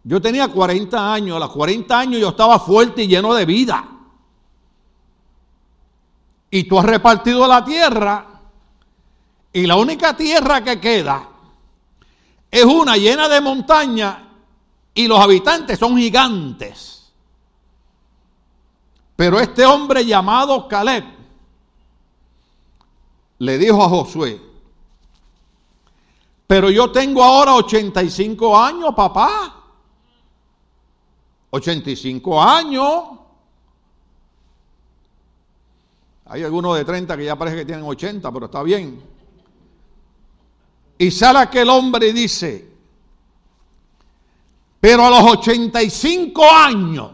[0.05, 3.85] yo tenía 40 años, a los 40 años yo estaba fuerte y lleno de vida.
[6.49, 8.25] Y tú has repartido la tierra
[9.51, 11.27] y la única tierra que queda
[12.49, 14.29] es una llena de montaña
[14.93, 17.11] y los habitantes son gigantes.
[19.17, 21.03] Pero este hombre llamado Caleb
[23.39, 24.48] le dijo a Josué,
[26.49, 29.55] pero yo tengo ahora 85 años, papá.
[31.51, 33.03] 85 años.
[36.25, 38.99] Hay algunos de 30 que ya parece que tienen 80, pero está bien.
[40.97, 42.67] Y sale aquel hombre y dice,
[44.81, 47.11] pero a los 85 años,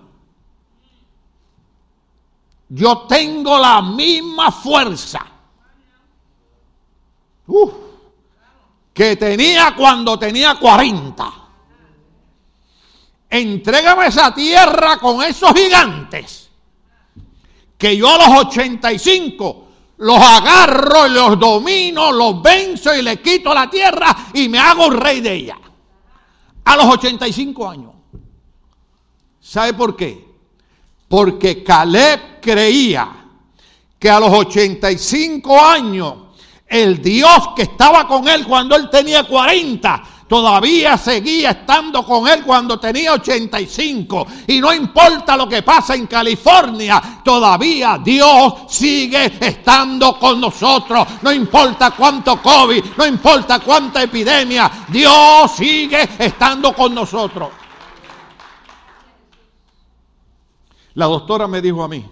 [2.70, 5.26] yo tengo la misma fuerza
[8.96, 11.34] que tenía cuando tenía 40.
[13.30, 16.50] Entrégame esa tierra con esos gigantes,
[17.78, 23.54] que yo a los 85 los agarro y los domino, los venzo y le quito
[23.54, 25.58] la tierra y me hago rey de ella.
[26.64, 27.92] A los 85 años.
[29.42, 30.26] ¿Sabe por qué?
[31.10, 33.10] Porque Caleb creía
[34.00, 36.25] que a los 85 años
[36.68, 42.44] el Dios que estaba con él cuando él tenía 40 todavía seguía estando con él
[42.44, 44.28] cuando tenía 85.
[44.48, 51.08] Y no importa lo que pasa en California, todavía Dios sigue estando con nosotros.
[51.22, 57.50] No importa cuánto COVID, no importa cuánta epidemia, Dios sigue estando con nosotros.
[60.96, 62.06] La doctora me dijo a mí,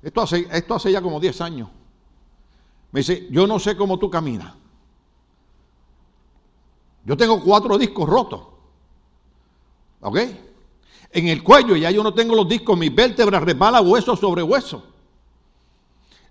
[0.00, 1.68] esto hace, esto hace ya como 10 años,
[2.90, 4.54] me dice, yo no sé cómo tú caminas.
[7.04, 8.40] Yo tengo cuatro discos rotos.
[10.00, 10.18] ¿Ok?
[11.10, 14.82] En el cuello ya yo no tengo los discos, mis vértebras resbala hueso sobre hueso.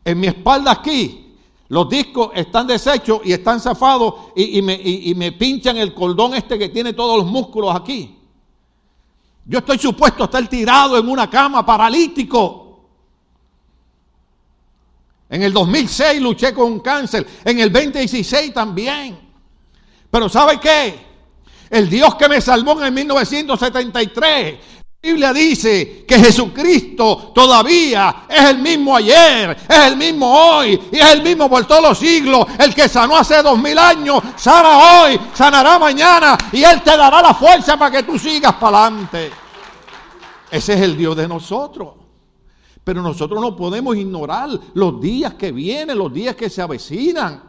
[0.06, 1.36] En mi espalda aquí,
[1.68, 6.58] los discos están deshechos y están zafados y, me, y me pinchan el cordón este
[6.58, 8.18] que tiene todos los músculos aquí.
[9.46, 12.67] Yo estoy supuesto a estar tirado en una cama paralítico.
[15.30, 17.26] En el 2006 luché con un cáncer.
[17.44, 19.20] En el 2016 también.
[20.10, 21.08] Pero ¿sabe qué?
[21.70, 24.58] El Dios que me salvó en el 1973
[25.08, 30.98] la Biblia dice que Jesucristo todavía es el mismo ayer, es el mismo hoy y
[30.98, 32.48] es el mismo por todos los siglos.
[32.58, 37.22] El que sanó hace dos mil años, sana hoy, sanará mañana y Él te dará
[37.22, 39.32] la fuerza para que tú sigas para adelante.
[40.50, 42.07] Ese es el Dios de nosotros.
[42.88, 47.44] Pero nosotros no podemos ignorar los días que vienen, los días que se avecinan.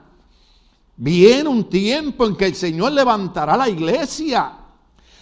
[0.96, 4.50] Viene un tiempo en que el Señor levantará la iglesia.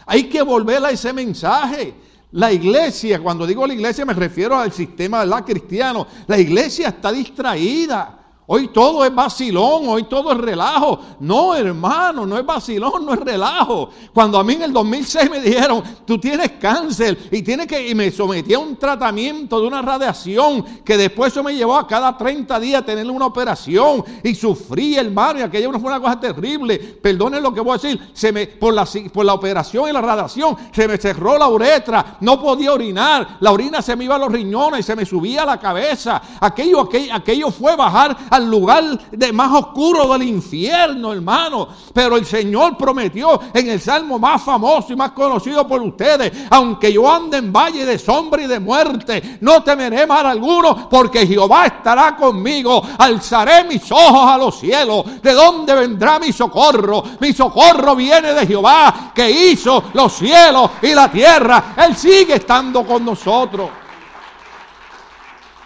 [0.06, 1.92] Hay que volver a ese mensaje.
[2.32, 6.06] La iglesia, cuando digo la iglesia me refiero al sistema la cristiano.
[6.26, 8.18] La iglesia está distraída.
[8.48, 11.00] Hoy todo es vacilón, hoy todo es relajo.
[11.18, 13.90] No, hermano, no es vacilón, no es relajo.
[14.14, 17.94] Cuando a mí en el 2006 me dijeron, tú tienes cáncer y tienes que, y
[17.96, 22.16] me sometí a un tratamiento de una radiación que después eso me llevó a cada
[22.16, 26.20] 30 días a tener una operación y sufrí, hermano, y aquello no fue una cosa
[26.20, 26.78] terrible.
[26.78, 31.36] Perdonen lo que voy a decir, por, la, operación y la radiación se me cerró
[31.36, 34.94] la uretra, no podía orinar, la orina se me iba a los riñones y se
[34.94, 36.22] me subía a la cabeza.
[36.40, 41.68] Aquello, aquello fue bajar al lugar de más oscuro del infierno, hermano.
[41.92, 46.92] Pero el Señor prometió en el salmo más famoso y más conocido por ustedes, aunque
[46.92, 51.66] yo ande en valle de sombra y de muerte, no temeré mal alguno, porque Jehová
[51.66, 52.82] estará conmigo.
[52.98, 55.22] Alzaré mis ojos a los cielos.
[55.22, 57.02] ¿De dónde vendrá mi socorro?
[57.20, 61.74] Mi socorro viene de Jehová, que hizo los cielos y la tierra.
[61.76, 63.70] Él sigue estando con nosotros.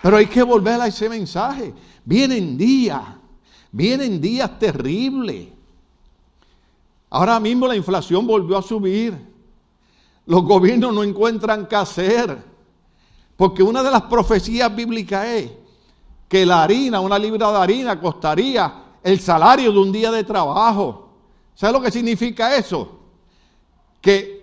[0.02, 1.74] Pero hay que volver a ese mensaje.
[2.10, 3.04] Vienen días
[3.72, 5.48] Vienen días terribles.
[7.10, 9.16] Ahora mismo la inflación volvió a subir.
[10.26, 12.44] Los gobiernos no encuentran qué hacer.
[13.36, 15.50] Porque una de las profecías bíblicas es
[16.28, 21.10] que la harina, una libra de harina, costaría el salario de un día de trabajo.
[21.54, 22.98] ¿Sabe lo que significa eso?
[24.00, 24.40] Que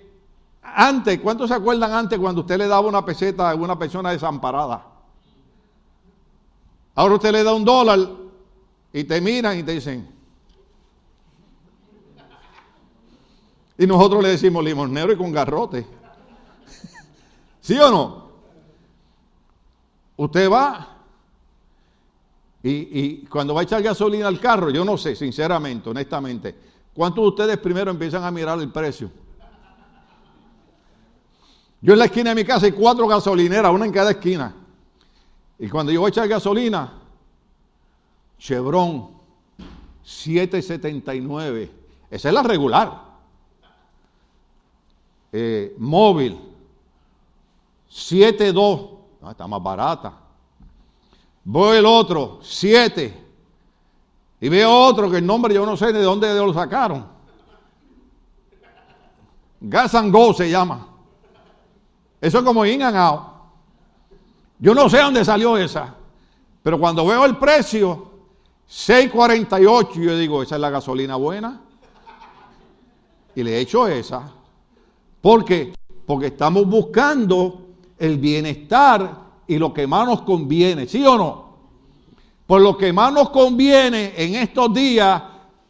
[0.62, 4.97] antes, ¿cuántos se acuerdan antes cuando usted le daba una peseta a una persona desamparada?
[6.98, 8.00] Ahora usted le da un dólar
[8.92, 10.10] y te miran y te dicen.
[13.78, 15.86] Y nosotros le decimos limonero y con garrote.
[17.62, 18.28] ¿Sí o no?
[20.16, 20.98] Usted va
[22.64, 26.56] y, y, cuando va a echar gasolina al carro, yo no sé, sinceramente, honestamente,
[26.96, 29.12] ¿cuántos de ustedes primero empiezan a mirar el precio?
[31.80, 34.67] Yo en la esquina de mi casa hay cuatro gasolineras, una en cada esquina.
[35.60, 36.94] Y cuando yo voy a echar gasolina,
[38.38, 39.10] Chevron
[40.04, 41.72] 779,
[42.10, 43.08] esa es la regular.
[45.32, 46.40] Eh, móvil
[47.90, 48.90] 72,
[49.30, 50.14] está más barata.
[51.44, 53.26] Voy el otro, 7.
[54.40, 57.08] Y veo otro que el nombre yo no sé de dónde lo sacaron.
[59.60, 60.88] Gas and Go se llama.
[62.22, 63.37] Eso es como in and out.
[64.60, 65.96] Yo no sé dónde salió esa.
[66.64, 68.12] Pero cuando veo el precio,
[68.70, 71.62] 6.48, yo digo, esa es la gasolina buena.
[73.36, 74.32] Y le echo esa.
[75.22, 75.74] ¿Por qué?
[76.06, 77.68] Porque estamos buscando
[77.98, 81.48] el bienestar y lo que más nos conviene, ¿sí o no?
[82.46, 85.22] Por lo que más nos conviene en estos días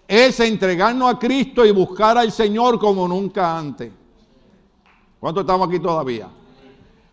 [0.07, 3.91] es entregarnos a Cristo y buscar al Señor como nunca antes.
[5.19, 6.29] ¿Cuántos estamos aquí todavía?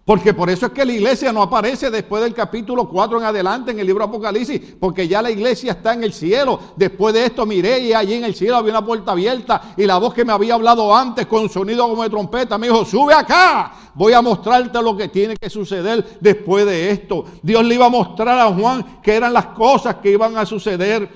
[0.05, 3.71] Porque por eso es que la iglesia no aparece después del capítulo 4 en adelante
[3.71, 6.61] en el libro Apocalipsis, porque ya la iglesia está en el cielo.
[6.77, 9.97] Después de esto miré y allí en el cielo había una puerta abierta y la
[9.97, 13.73] voz que me había hablado antes con sonido como de trompeta me dijo, sube acá,
[13.95, 17.25] voy a mostrarte lo que tiene que suceder después de esto.
[17.43, 21.09] Dios le iba a mostrar a Juan que eran las cosas que iban a suceder.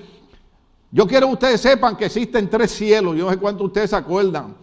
[0.91, 3.95] Yo quiero que ustedes sepan que existen tres cielos, yo no sé cuántos ustedes se
[3.95, 4.55] acuerdan.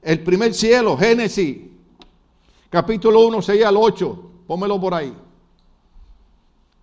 [0.00, 1.75] El primer cielo, Génesis
[2.76, 5.10] capítulo 1, 6 al 8, pómelo por ahí.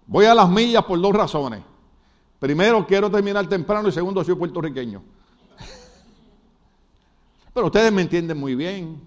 [0.07, 1.61] Voy a las millas por dos razones.
[2.39, 5.03] Primero, quiero terminar temprano y segundo, soy puertorriqueño.
[7.53, 8.99] Pero ustedes me entienden muy bien.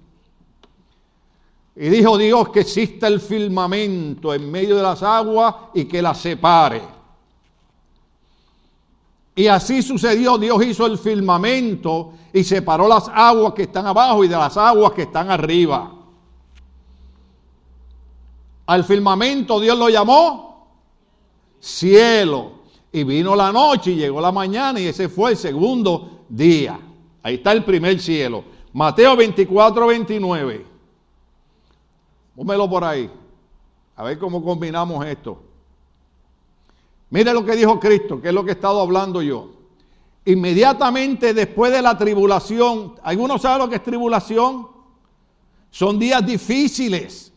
[1.75, 6.21] Y dijo Dios que exista el firmamento en medio de las aguas y que las
[6.21, 6.83] separe.
[9.35, 14.29] Y así sucedió, Dios hizo el firmamento y separó las aguas que están abajo y
[14.29, 15.96] de las aguas que están arriba.
[18.67, 20.47] Al firmamento Dios lo llamó
[21.67, 22.53] cielo.
[22.93, 26.81] Y vino la noche y llegó la mañana y ese fue el segundo día.
[27.23, 28.45] Ahí está el primer cielo.
[28.73, 30.67] Mateo 24, 29.
[32.35, 33.11] Pómelo por ahí.
[33.97, 35.43] A ver cómo combinamos esto.
[37.11, 39.51] Mire lo que dijo Cristo, que es lo que he estado hablando yo.
[40.25, 44.69] Inmediatamente después de la tribulación, ¿algunos saben lo que es tribulación?
[45.71, 47.33] Son días difíciles.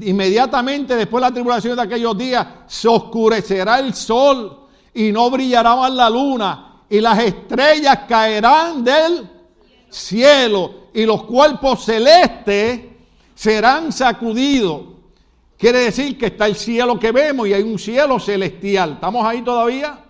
[0.00, 5.76] Inmediatamente después de la tribulación de aquellos días se oscurecerá el sol y no brillará
[5.76, 9.28] más la luna y las estrellas caerán del
[9.88, 12.80] cielo y los cuerpos celestes
[13.34, 14.82] serán sacudidos.
[15.56, 18.94] Quiere decir que está el cielo que vemos y hay un cielo celestial.
[18.94, 20.00] ¿Estamos ahí todavía?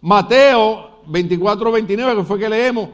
[0.00, 2.88] Mateo 24, 29, que fue que leemos.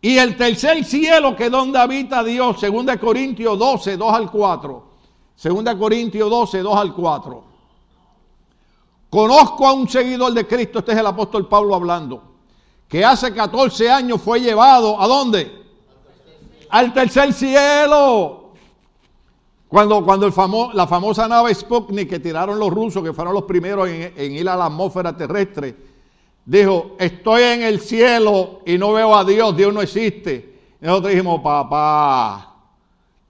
[0.00, 4.93] Y el tercer cielo que donde habita Dios, 2 Corintios 12, 2 al 4.
[5.36, 7.44] Segunda Corintios 12, 2 al 4.
[9.10, 12.22] Conozco a un seguidor de Cristo, este es el apóstol Pablo hablando,
[12.88, 15.52] que hace 14 años fue llevado, ¿a dónde?
[16.68, 18.44] Al tercer cielo.
[19.68, 20.32] Cuando, cuando el
[20.74, 24.56] la famosa nave Sputnik que tiraron los rusos, que fueron los primeros en, ir a
[24.56, 25.76] la atmósfera terrestre,
[26.44, 30.58] dijo, estoy en el cielo y no veo a Dios, Dios no existe.
[30.80, 32.53] Nosotros dijimos, papá,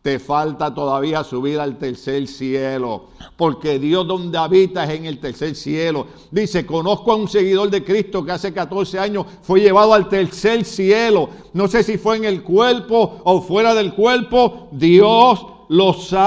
[0.05, 3.07] te falta todavía subir al tercer cielo,
[3.39, 6.09] porque Dios donde habita es en el tercer cielo.
[6.31, 10.67] Dice, conozco a un seguidor de Cristo que hace 14 años fue llevado al tercer
[10.67, 11.31] cielo.
[11.55, 16.19] No sé si fue en el cuerpo o fuera del cuerpo, Dios lo sabe.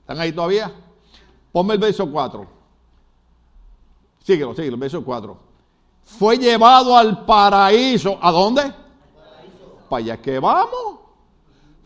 [0.00, 0.70] ¿Están ahí todavía?
[1.52, 2.46] Ponme el verso 4.
[4.22, 5.38] Síguelo, síguelo, el verso 4.
[6.04, 8.18] Fue llevado al paraíso.
[8.20, 8.74] ¿A dónde?
[9.88, 11.05] Para allá que vamos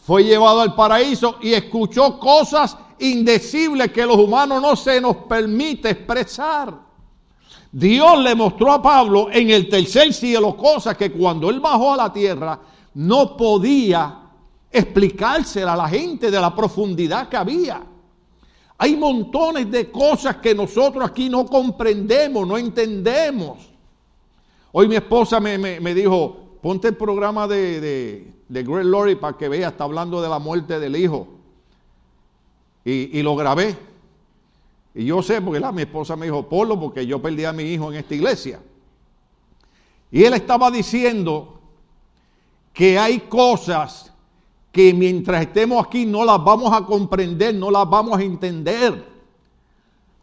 [0.03, 5.91] fue llevado al paraíso y escuchó cosas indecibles que los humanos no se nos permite
[5.91, 6.75] expresar.
[7.73, 11.97] Dios le mostró a Pablo en el tercer cielo cosas que cuando él bajó a
[11.97, 12.59] la tierra
[12.95, 14.21] no podía
[14.73, 17.83] explicársela a la gente de la profundidad que había.
[18.79, 23.59] Hay montones de cosas que nosotros aquí no comprendemos, no entendemos.
[24.73, 29.49] Hoy mi esposa me, dijo, ponte el programa de, de, de Greg Laurie para que
[29.49, 31.29] vea, está hablando de la muerte del hijo.
[32.85, 33.79] Y, y lo grabé.
[34.93, 37.63] Y yo sé, porque la, mi esposa me dijo, Polo, porque yo perdí a mi
[37.63, 38.61] hijo en esta iglesia.
[40.11, 41.61] Y él estaba diciendo
[42.73, 44.13] que hay cosas
[44.73, 49.07] que mientras estemos aquí no las vamos a comprender, no las vamos a entender.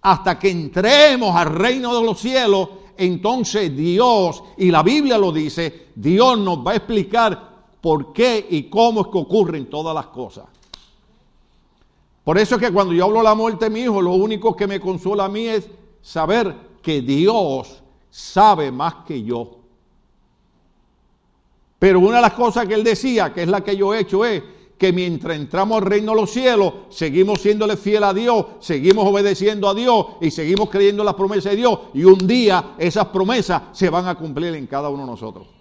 [0.01, 5.87] Hasta que entremos al reino de los cielos, entonces Dios, y la Biblia lo dice,
[5.95, 7.46] Dios nos va a explicar
[7.81, 10.45] por qué y cómo es que ocurren todas las cosas.
[12.23, 14.55] Por eso es que cuando yo hablo de la muerte de mi hijo, lo único
[14.55, 15.69] que me consuela a mí es
[16.01, 19.57] saber que Dios sabe más que yo.
[21.79, 24.25] Pero una de las cosas que él decía, que es la que yo he hecho,
[24.25, 24.43] es
[24.77, 29.69] que mientras entramos al reino de los cielos, seguimos siéndole fiel a Dios, seguimos obedeciendo
[29.69, 31.79] a Dios y seguimos creyendo en las promesas de Dios.
[31.93, 35.56] Y un día esas promesas se van a cumplir en cada uno de nosotros.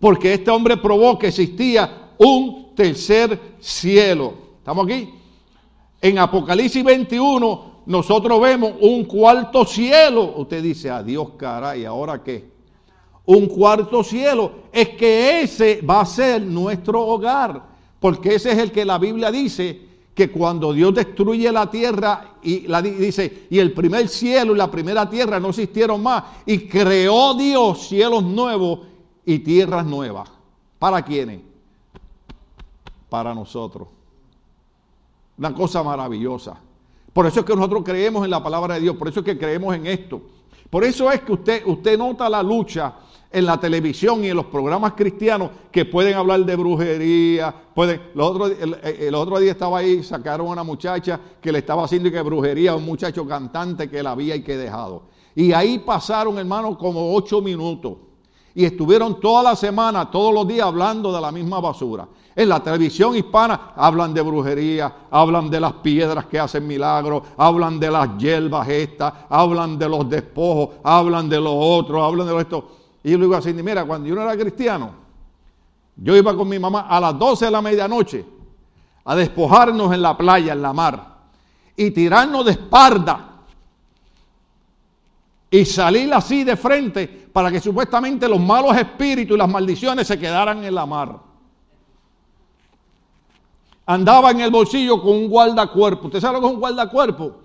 [0.00, 4.34] Porque este hombre probó que existía un tercer cielo.
[4.58, 5.10] ¿Estamos aquí?
[6.00, 10.34] En Apocalipsis 21 nosotros vemos un cuarto cielo.
[10.36, 12.48] Usted dice, adiós caray, ¿ahora qué?
[13.26, 14.52] Un cuarto cielo.
[14.72, 17.62] Es que ese va a ser nuestro hogar.
[18.00, 22.66] Porque ese es el que la Biblia dice que cuando Dios destruye la tierra y
[22.98, 27.88] dice, y el primer cielo y la primera tierra no existieron más, y creó Dios
[27.88, 28.80] cielos nuevos
[29.32, 30.28] y tierras nuevas.
[30.80, 31.40] ¿Para quiénes?
[33.08, 33.86] Para nosotros.
[35.38, 36.58] Una cosa maravillosa.
[37.12, 39.38] Por eso es que nosotros creemos en la palabra de Dios, por eso es que
[39.38, 40.20] creemos en esto.
[40.68, 42.94] Por eso es que usted, usted nota la lucha
[43.30, 47.54] en la televisión y en los programas cristianos que pueden hablar de brujería.
[47.72, 52.20] Pueden, el, otro día estaba ahí, sacaron a una muchacha que le estaba haciendo que
[52.20, 55.04] brujería a un muchacho cantante que la había y que dejado.
[55.36, 58.09] Y ahí pasaron, hermano, como ocho minutos.
[58.54, 62.06] Y estuvieron toda la semana, todos los días hablando de la misma basura.
[62.34, 67.78] En la televisión hispana hablan de brujería, hablan de las piedras que hacen milagros, hablan
[67.78, 72.70] de las hierbas estas, hablan de los despojos, hablan de los otros, hablan de esto.
[73.02, 74.90] Y yo le digo así, mira, cuando yo no era cristiano,
[75.96, 78.24] yo iba con mi mamá a las 12 de la medianoche
[79.04, 81.18] a despojarnos en la playa, en la mar,
[81.76, 83.30] y tirarnos de espalda
[85.50, 90.18] y salir así de frente para que supuestamente los malos espíritus y las maldiciones se
[90.18, 91.18] quedaran en la mar.
[93.86, 96.06] Andaba en el bolsillo con un guardacuerpo.
[96.06, 97.40] ¿Usted sabe lo que es un guardacuerpo?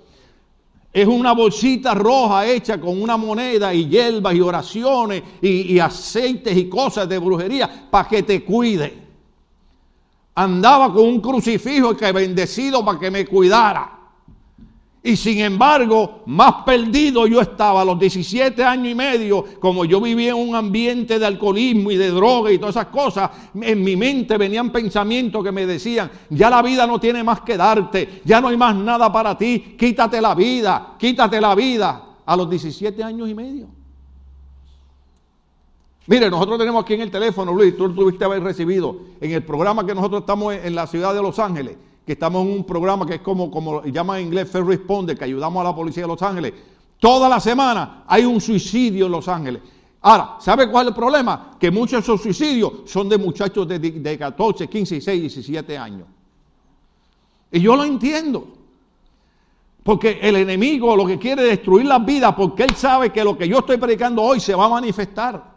[0.93, 6.55] Es una bolsita roja hecha con una moneda y hierbas y oraciones y, y aceites
[6.55, 9.05] y cosas de brujería para que te cuide.
[10.35, 13.95] Andaba con un crucifijo que bendecido para que me cuidara.
[15.05, 20.01] Y sin embargo, más perdido yo estaba a los 17 años y medio, como yo
[20.01, 23.29] vivía en un ambiente de alcoholismo y de droga y todas esas cosas,
[23.61, 27.55] en mi mente venían pensamientos que me decían, ya la vida no tiene más que
[27.55, 32.35] darte, ya no hay más nada para ti, quítate la vida, quítate la vida, a
[32.35, 33.67] los 17 años y medio.
[36.07, 39.43] Mire, nosotros tenemos aquí en el teléfono, Luis, tú lo tuviste haber recibido en el
[39.43, 43.05] programa que nosotros estamos en la ciudad de Los Ángeles que estamos en un programa
[43.05, 46.09] que es como, como llama en inglés Fair Responder, que ayudamos a la policía de
[46.09, 46.53] Los Ángeles.
[46.99, 49.61] Toda la semana hay un suicidio en Los Ángeles.
[50.01, 51.51] Ahora, ¿sabe cuál es el problema?
[51.59, 56.07] Que muchos de esos suicidios son de muchachos de, de 14, 15, 16, 17 años.
[57.51, 58.47] Y yo lo entiendo.
[59.81, 63.37] Porque el enemigo lo que quiere es destruir las vidas porque él sabe que lo
[63.37, 65.55] que yo estoy predicando hoy se va a manifestar.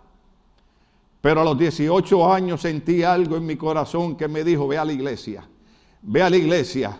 [1.20, 4.84] Pero a los 18 años sentí algo en mi corazón que me dijo, ve a
[4.84, 5.49] la iglesia.
[6.03, 6.99] Ve a la iglesia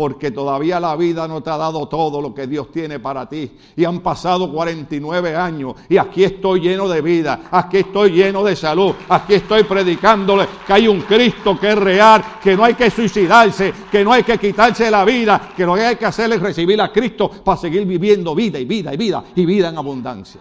[0.00, 3.52] porque todavía la vida no te ha dado todo lo que Dios tiene para ti.
[3.76, 8.56] Y han pasado 49 años y aquí estoy lleno de vida, aquí estoy lleno de
[8.56, 12.88] salud, aquí estoy predicándole que hay un Cristo que es real, que no hay que
[12.90, 16.40] suicidarse, que no hay que quitarse la vida, que lo que hay que hacer es
[16.40, 20.40] recibir a Cristo para seguir viviendo vida y vida y vida y vida en abundancia.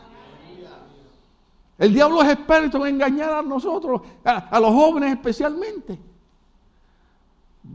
[1.78, 6.09] El diablo es experto en engañar a nosotros, a los jóvenes especialmente.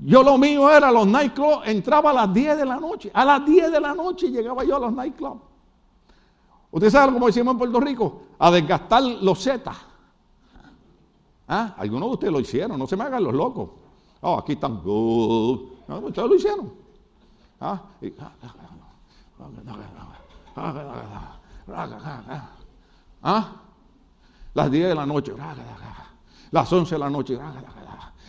[0.03, 3.11] Yo lo mío era los nightclubs, entraba a las 10 de la noche.
[3.15, 5.41] A las 10 de la noche llegaba yo a los nightclubs.
[6.71, 9.77] Usted sabe cómo decimos en Puerto Rico, a desgastar los zetas.
[11.47, 11.75] ¿Ah?
[11.79, 13.71] Algunos de ustedes lo hicieron, no se me hagan los locos.
[14.23, 14.83] Oh, aquí están.
[14.85, 16.73] No, ustedes lo hicieron.
[17.61, 17.81] ¿Ah?
[23.23, 23.53] ¿Ah?
[24.55, 25.33] Las 10 de la noche,
[26.51, 27.39] las 11 de la noche,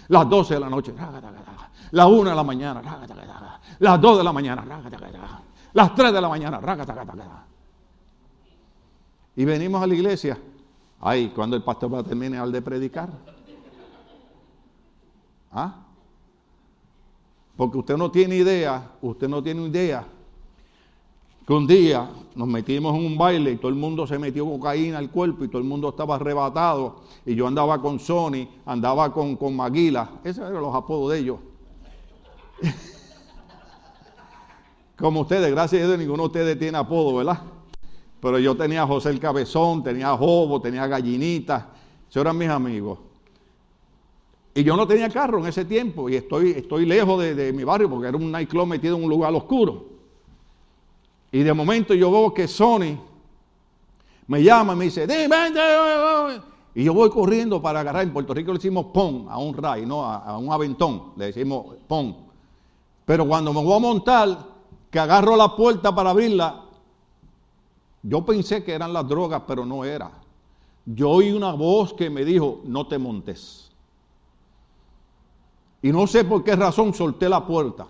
[0.08, 0.94] las 12 de la noche,
[1.92, 2.82] las 1 de la mañana,
[3.80, 4.82] las 2 de la mañana, las
[5.96, 6.60] 3 de la mañana.
[9.36, 10.38] Y venimos a la iglesia.
[11.02, 13.10] Ay, cuando el pastor va a terminar de predicar.
[15.52, 15.76] ¿Ah?
[17.56, 20.06] Porque usted no tiene idea, usted no tiene idea
[21.46, 24.98] que un día nos metimos en un baile y todo el mundo se metió cocaína
[24.98, 29.36] al cuerpo y todo el mundo estaba arrebatado y yo andaba con Sony, andaba con,
[29.36, 31.38] con Maguila, esos eran los apodos de ellos.
[34.98, 37.42] Como ustedes, gracias a Dios, ninguno de ustedes tiene apodo, ¿verdad?
[38.22, 41.70] Pero yo tenía a José el Cabezón, tenía a Jobo, tenía a Gallinita,
[42.10, 43.00] esos eran mis amigos.
[44.54, 47.90] Y yo no tenía carro en ese tiempo y estoy, estoy lejos de, mi barrio
[47.90, 49.86] porque era un nightclub metido en un lugar oscuro.
[51.30, 52.98] Y de momento yo veo que Sony
[54.28, 55.36] me llama y me dice, dime,
[56.74, 58.04] y yo voy corriendo para agarrar.
[58.04, 61.76] En Puerto Rico le decimos pon a un ray, no a, un aventón, le decimos
[61.88, 62.25] pon.
[63.06, 64.38] Pero cuando me voy a montar,
[64.90, 66.64] que agarro la puerta para abrirla,
[68.02, 70.12] yo pensé que eran las drogas, pero no era.
[70.86, 73.72] Yo oí una voz que me dijo, no te montes.
[75.82, 77.88] Y no sé por qué razón solté la puerta.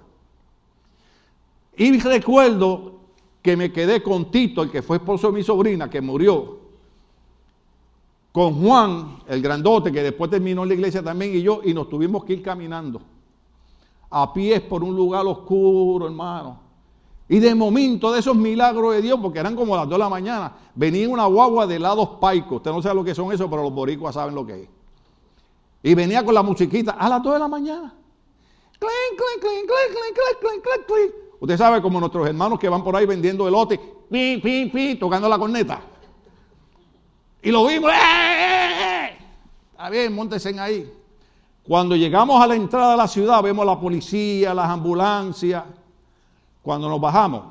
[1.77, 2.93] Y recuerdo
[3.41, 6.59] que me quedé con Tito, el que fue esposo de mi sobrina, que murió,
[8.31, 11.87] con Juan, el grandote, que después terminó en la iglesia también, y yo, y nos
[11.87, 13.01] tuvimos que ir caminando
[14.17, 16.57] a pies por un lugar oscuro, hermano.
[17.27, 20.07] Y de momento de esos milagros de Dios, porque eran como las 2 de la
[20.07, 22.57] mañana, venía una guagua de lados paicos.
[22.57, 24.69] Usted no sabe lo que son eso, pero los boricuas saben lo que es.
[25.83, 27.93] Y venía con la musiquita a las 2 de la mañana.
[28.79, 31.15] Clink, clink, clink, clink, clink, clink, clink, clink.
[31.41, 33.77] Usted sabe como nuestros hermanos que van por ahí vendiendo elote,
[34.09, 35.81] pi, pi, pi, tocando la corneta.
[37.41, 39.17] Y lo vimos, ¡eh, eh, eh!
[39.71, 40.89] Está bien, montense ahí.
[41.67, 45.63] Cuando llegamos a la entrada de la ciudad, vemos la policía, las ambulancias.
[46.61, 47.43] Cuando nos bajamos,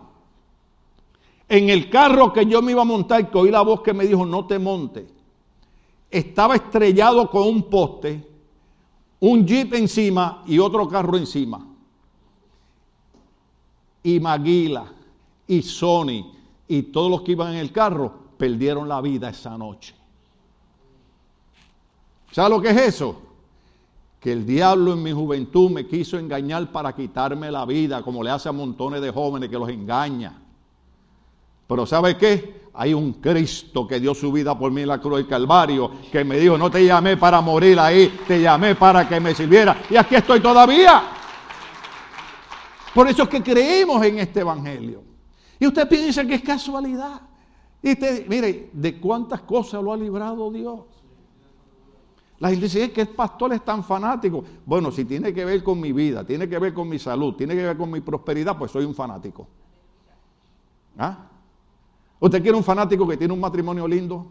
[1.48, 4.06] en el carro que yo me iba a montar, que oí la voz que me
[4.06, 5.04] dijo, no te montes,
[6.10, 8.26] estaba estrellado con un poste,
[9.20, 11.74] un jeep encima y otro carro encima
[14.04, 14.92] y Maguila
[15.48, 16.30] y Sony
[16.68, 19.94] y todos los que iban en el carro perdieron la vida esa noche.
[22.30, 23.20] ¿Sabe lo que es eso?
[24.24, 28.30] Que el diablo en mi juventud me quiso engañar para quitarme la vida, como le
[28.30, 30.40] hace a montones de jóvenes que los engaña.
[31.66, 32.62] Pero ¿sabe qué?
[32.72, 36.24] Hay un Cristo que dio su vida por mí en la cruz del Calvario, que
[36.24, 39.82] me dijo, no te llamé para morir ahí, te llamé para que me sirviera.
[39.90, 41.02] Y aquí estoy todavía.
[42.94, 45.02] Por eso es que creemos en este Evangelio.
[45.60, 47.20] Y usted piensa que es casualidad.
[47.82, 50.93] Y usted, mire, ¿de cuántas cosas lo ha librado Dios?
[52.40, 54.44] La gente dice, es que el pastor es tan fanático.
[54.66, 57.54] Bueno, si tiene que ver con mi vida, tiene que ver con mi salud, tiene
[57.54, 59.46] que ver con mi prosperidad, pues soy un fanático.
[60.98, 61.28] ¿Ah?
[62.20, 64.26] ¿Usted quiere un fanático que tiene un matrimonio lindo?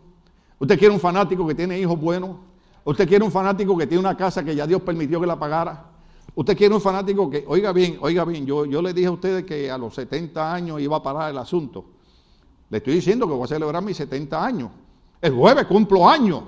[0.60, 2.38] ¿Usted quiere un fanático que tiene hijos buenos?
[2.84, 5.91] ¿Usted quiere un fanático que tiene una casa que ya Dios permitió que la pagara?
[6.36, 9.45] Usted quiere un fanático que, oiga bien, oiga bien, yo, yo le dije a ustedes
[9.45, 11.86] que a los 70 años iba a parar el asunto.
[12.70, 14.72] Le estoy diciendo que voy a celebrar mis 70 años.
[15.22, 16.43] El jueves cumplo años.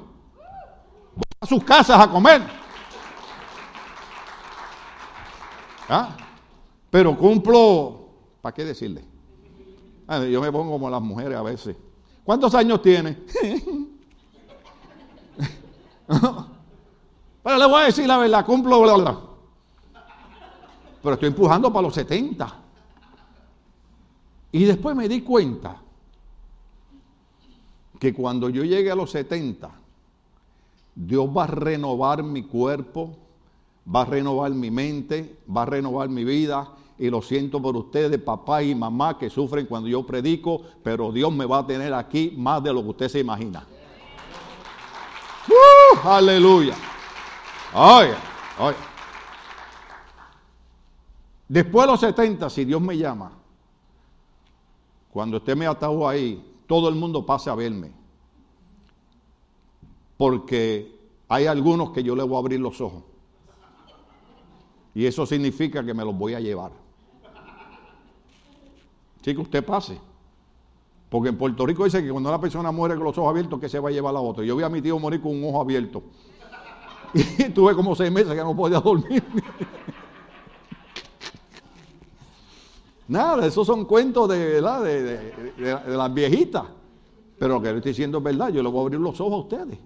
[1.46, 2.42] A sus casas a comer.
[5.88, 6.18] ¿Ah?
[6.90, 8.10] Pero cumplo,
[8.42, 9.06] ¿para qué decirle?
[10.08, 11.78] Ah, yo me pongo como las mujeres a veces.
[12.24, 13.20] ¿Cuántos años tiene?
[16.08, 19.20] Pero le voy a decir la verdad, cumplo, bla, bla
[21.04, 22.52] pero estoy empujando para los 70.
[24.52, 25.80] Y después me di cuenta
[28.00, 29.85] que cuando yo llegue a los 70,
[30.96, 33.16] Dios va a renovar mi cuerpo,
[33.94, 36.70] va a renovar mi mente, va a renovar mi vida.
[36.98, 41.34] Y lo siento por ustedes, papá y mamá, que sufren cuando yo predico, pero Dios
[41.34, 43.68] me va a tener aquí más de lo que usted se imagina.
[45.50, 46.08] ¡Uh!
[46.08, 46.76] aleluya.
[47.74, 48.14] Oye,
[48.60, 48.78] oye.
[51.50, 53.32] Después de los 70, si Dios me llama,
[55.12, 57.92] cuando esté me atado ahí, todo el mundo pase a verme.
[60.18, 60.96] Porque
[61.28, 63.04] hay algunos que yo le voy a abrir los ojos.
[64.94, 66.72] Y eso significa que me los voy a llevar.
[69.22, 70.00] Sí, que usted pase.
[71.10, 73.68] Porque en Puerto Rico dice que cuando una persona muere con los ojos abiertos, que
[73.68, 74.44] se va a llevar a la otra.
[74.46, 76.04] Yo vi a mi tío morir con un ojo abierto.
[77.38, 79.24] Y tuve como seis meses que no podía dormir.
[83.08, 86.64] Nada, esos son cuentos de, de, las viejitas.
[87.38, 89.34] Pero lo que le estoy diciendo es verdad, yo le voy a abrir los ojos
[89.34, 89.80] a ustedes.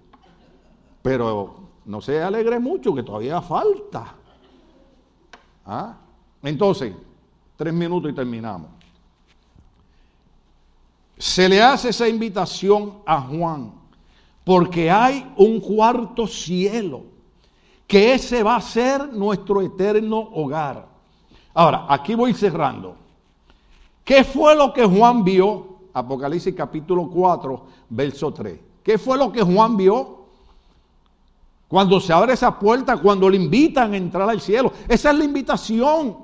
[1.02, 1.54] Pero
[1.86, 4.14] no se alegre mucho, que todavía falta.
[5.66, 5.96] ¿Ah?
[6.42, 6.94] Entonces,
[7.56, 8.70] tres minutos y terminamos.
[11.18, 13.72] Se le hace esa invitación a Juan,
[14.44, 17.02] porque hay un cuarto cielo,
[17.86, 20.86] que ese va a ser nuestro eterno hogar.
[21.52, 22.96] Ahora, aquí voy cerrando.
[24.04, 25.66] ¿Qué fue lo que Juan vio?
[25.92, 28.58] Apocalipsis capítulo 4, verso 3.
[28.82, 30.19] ¿Qué fue lo que Juan vio?
[31.70, 34.72] Cuando se abre esa puerta, cuando le invitan a entrar al cielo.
[34.88, 36.16] Esa es la invitación.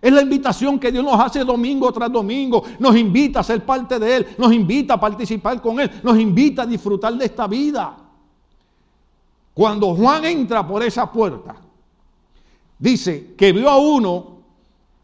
[0.00, 2.64] Es la invitación que Dios nos hace domingo tras domingo.
[2.78, 4.26] Nos invita a ser parte de Él.
[4.38, 5.90] Nos invita a participar con Él.
[6.02, 7.98] Nos invita a disfrutar de esta vida.
[9.52, 11.54] Cuando Juan entra por esa puerta,
[12.78, 14.38] dice que vio a uno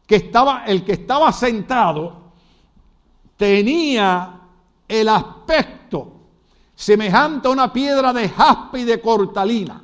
[0.07, 2.23] que estaba, el que estaba sentado,
[3.37, 4.41] tenía
[4.89, 5.84] el aspecto
[6.75, 9.83] semejante a una piedra de jaspe y de cortalina.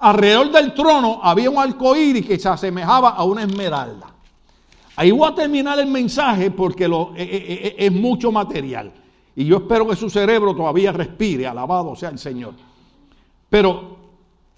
[0.00, 4.14] Alrededor del trono había un arcoíris que se asemejaba a una esmeralda.
[4.96, 8.92] Ahí voy a terminar el mensaje porque lo, eh, eh, eh, es mucho material.
[9.34, 12.54] Y yo espero que su cerebro todavía respire, alabado sea el Señor.
[13.48, 13.96] Pero,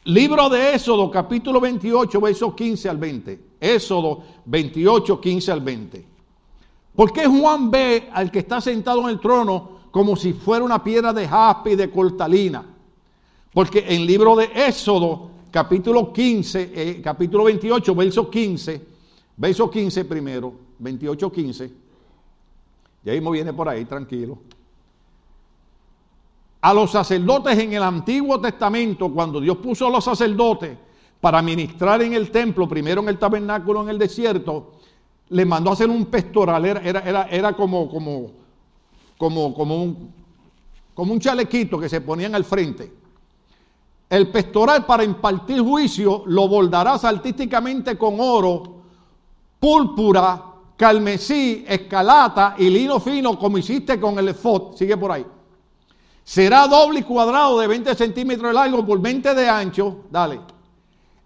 [0.04, 3.40] libro de Éxodo, capítulo 28, versos 15 al 20.
[3.60, 6.06] Éxodo 28, 15 al 20.
[6.96, 10.82] ¿Por qué Juan ve al que está sentado en el trono como si fuera una
[10.82, 12.64] piedra de jaspe y de cortalina?
[13.52, 18.86] Porque en el libro de Éxodo, capítulo 15, eh, capítulo 28, verso 15,
[19.36, 21.72] verso 15 primero, 28, 15,
[23.04, 24.38] y ahí me viene por ahí, tranquilo.
[26.62, 30.76] A los sacerdotes en el Antiguo Testamento, cuando Dios puso a los sacerdotes
[31.20, 34.72] para ministrar en el templo, primero en el tabernáculo en el desierto,
[35.30, 38.32] le mandó a hacer un pectoral, era, era, era, como, como,
[39.20, 40.14] como, como, un,
[40.94, 42.90] como un chalequito que se ponían al frente.
[44.08, 48.76] El pectoral para impartir juicio lo bordarás artísticamente con oro,
[49.60, 50.42] púrpura,
[50.74, 54.74] carmesí, escalata y lino fino como hiciste con el efod.
[54.74, 55.26] Sigue por ahí.
[56.24, 60.04] Será doble y cuadrado de 20 centímetros de largo por 20 de ancho.
[60.10, 60.40] Dale.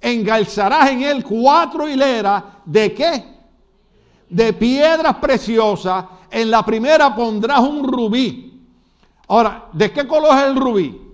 [0.00, 3.24] Engalzarás en él cuatro hileras de qué?
[4.28, 6.06] De piedras preciosas.
[6.34, 8.60] En la primera pondrás un rubí.
[9.28, 11.04] Ahora, ¿de qué color es el rubí?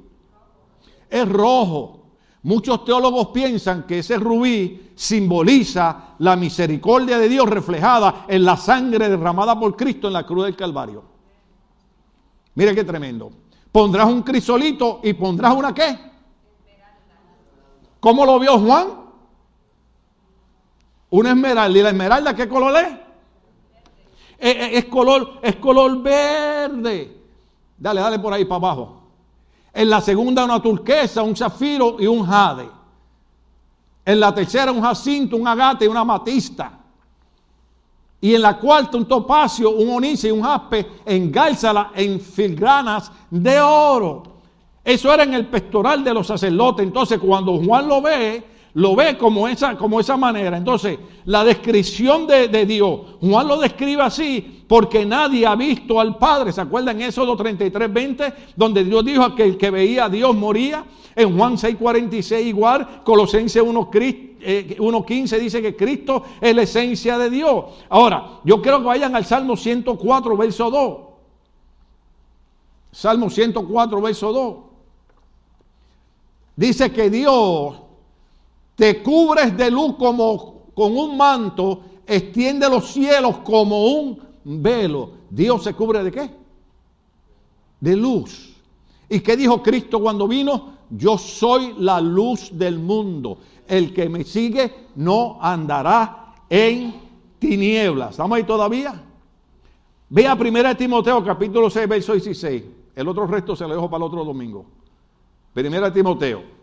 [1.11, 1.99] es rojo.
[2.43, 9.09] Muchos teólogos piensan que ese rubí simboliza la misericordia de Dios reflejada en la sangre
[9.11, 11.05] derramada por Cristo en la cruz del Calvario.
[12.55, 13.31] Mire qué tremendo.
[13.71, 15.99] Pondrás un crisolito y pondrás una qué.
[17.99, 18.89] ¿Cómo lo vio Juan?
[21.11, 21.79] Una esmeralda.
[21.79, 23.10] ¿Y la esmeralda qué color es?
[24.41, 27.17] Es, es color, es color verde.
[27.77, 29.01] Dale, dale por ahí para abajo.
[29.73, 32.69] En la segunda una turquesa, un zafiro y un jade.
[34.05, 36.79] En la tercera un jacinto, un agate y una matista.
[38.21, 43.61] Y en la cuarta un topacio, un onice y un jaspe, engálzala en filigranas de
[43.61, 44.23] oro.
[44.85, 46.85] Eso era en el pectoral de los sacerdotes.
[46.85, 48.45] Entonces cuando Juan lo ve,
[48.75, 50.57] lo ve como esa, manera.
[50.57, 56.53] Entonces, la descripción de, Dios, Juan lo describe así porque nadie ha visto al Padre.
[56.53, 58.35] ¿Se acuerdan Éxodo 33, 20?
[58.57, 60.85] Donde Dios dijo que el que veía a Dios moría.
[61.17, 63.03] En Juan 6, 46 igual.
[63.05, 67.65] Colosenses 1, 1.15 eh, dice que Cristo es la esencia de Dios.
[67.89, 70.99] Ahora, yo quiero que vayan al Salmo 104, verso 2.
[72.93, 74.57] Salmo 104, verso 2.
[76.57, 77.90] Dice que Dios
[78.81, 85.11] te cubres de luz como con un manto, extiende los cielos como un velo.
[85.29, 86.31] Dios se cubre de qué?
[87.79, 88.57] De luz.
[89.07, 90.79] ¿Y qué dijo Cristo cuando vino?
[90.89, 93.41] Yo soy la luz del mundo.
[93.69, 96.95] El que me sigue no andará en
[97.39, 98.13] tinieblas.
[98.13, 98.99] ¿Estamos ahí todavía?
[100.09, 102.63] Ve a 1 Timoteo capítulo 6, verso 16.
[102.97, 104.65] El otro resto se lo dejo para el otro domingo.
[105.55, 106.60] 1 Timoteo.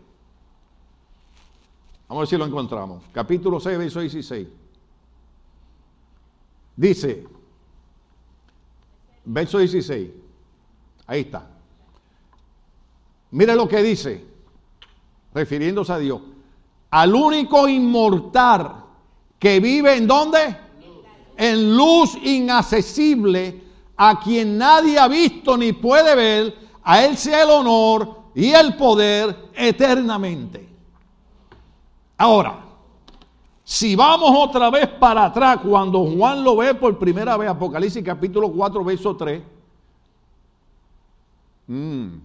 [2.08, 3.02] Vamos a ver si lo encontramos.
[3.12, 4.48] Capítulo 6, verso 16.
[6.74, 7.26] Dice,
[9.26, 10.10] verso 16.
[11.06, 11.46] Ahí está.
[13.30, 14.24] Mire lo que dice,
[15.34, 16.22] refiriéndose a Dios.
[16.90, 18.84] Al único inmortal
[19.38, 20.56] que vive en dónde?
[21.36, 23.62] En luz inaccesible,
[23.96, 28.76] a quien nadie ha visto ni puede ver, a él sea el honor y el
[28.76, 30.68] poder eternamente.
[32.18, 32.64] Ahora,
[33.64, 38.50] si vamos otra vez para atrás, cuando Juan lo ve por primera vez, Apocalipsis capítulo
[38.50, 39.42] 4, verso 3,
[41.68, 42.20] Mm.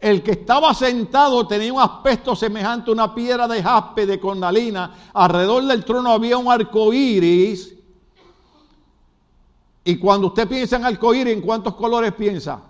[0.00, 4.94] El que estaba sentado tenía un aspecto semejante a una piedra de jaspe de cornalina.
[5.14, 7.74] Alrededor del trono había un arco iris.
[9.84, 12.60] Y cuando usted piensa en arco iris, ¿en cuántos colores piensa?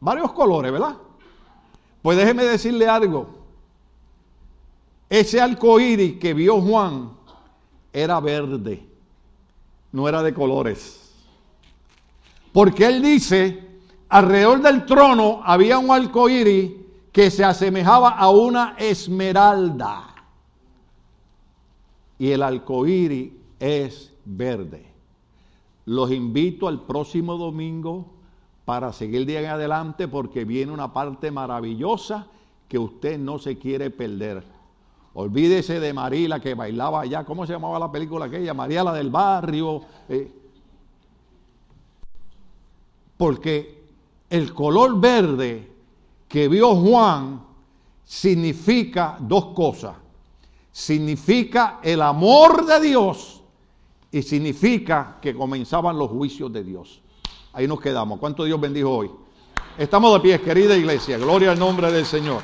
[0.00, 0.96] Varios colores, ¿verdad?
[2.04, 3.30] Pues déjeme decirle algo.
[5.08, 7.12] Ese arco que vio Juan
[7.94, 8.86] era verde,
[9.90, 11.14] no era de colores.
[12.52, 13.78] Porque él dice,
[14.10, 16.26] alrededor del trono había un arco
[17.10, 20.14] que se asemejaba a una esmeralda.
[22.18, 22.84] Y el arco
[23.58, 24.84] es verde.
[25.86, 28.13] Los invito al próximo domingo
[28.64, 32.26] para seguir de en adelante porque viene una parte maravillosa
[32.68, 34.44] que usted no se quiere perder.
[35.14, 38.52] Olvídese de Marila que bailaba allá, ¿cómo se llamaba la película aquella?
[38.54, 39.82] María la del barrio.
[40.08, 40.32] Eh,
[43.16, 43.84] porque
[44.28, 45.70] el color verde
[46.26, 47.42] que vio Juan
[48.04, 49.94] significa dos cosas.
[50.72, 53.40] Significa el amor de Dios
[54.10, 57.00] y significa que comenzaban los juicios de Dios.
[57.54, 58.18] Ahí nos quedamos.
[58.18, 59.10] ¿Cuánto Dios bendijo hoy?
[59.78, 61.18] Estamos de pie, querida iglesia.
[61.18, 62.42] Gloria al nombre del Señor.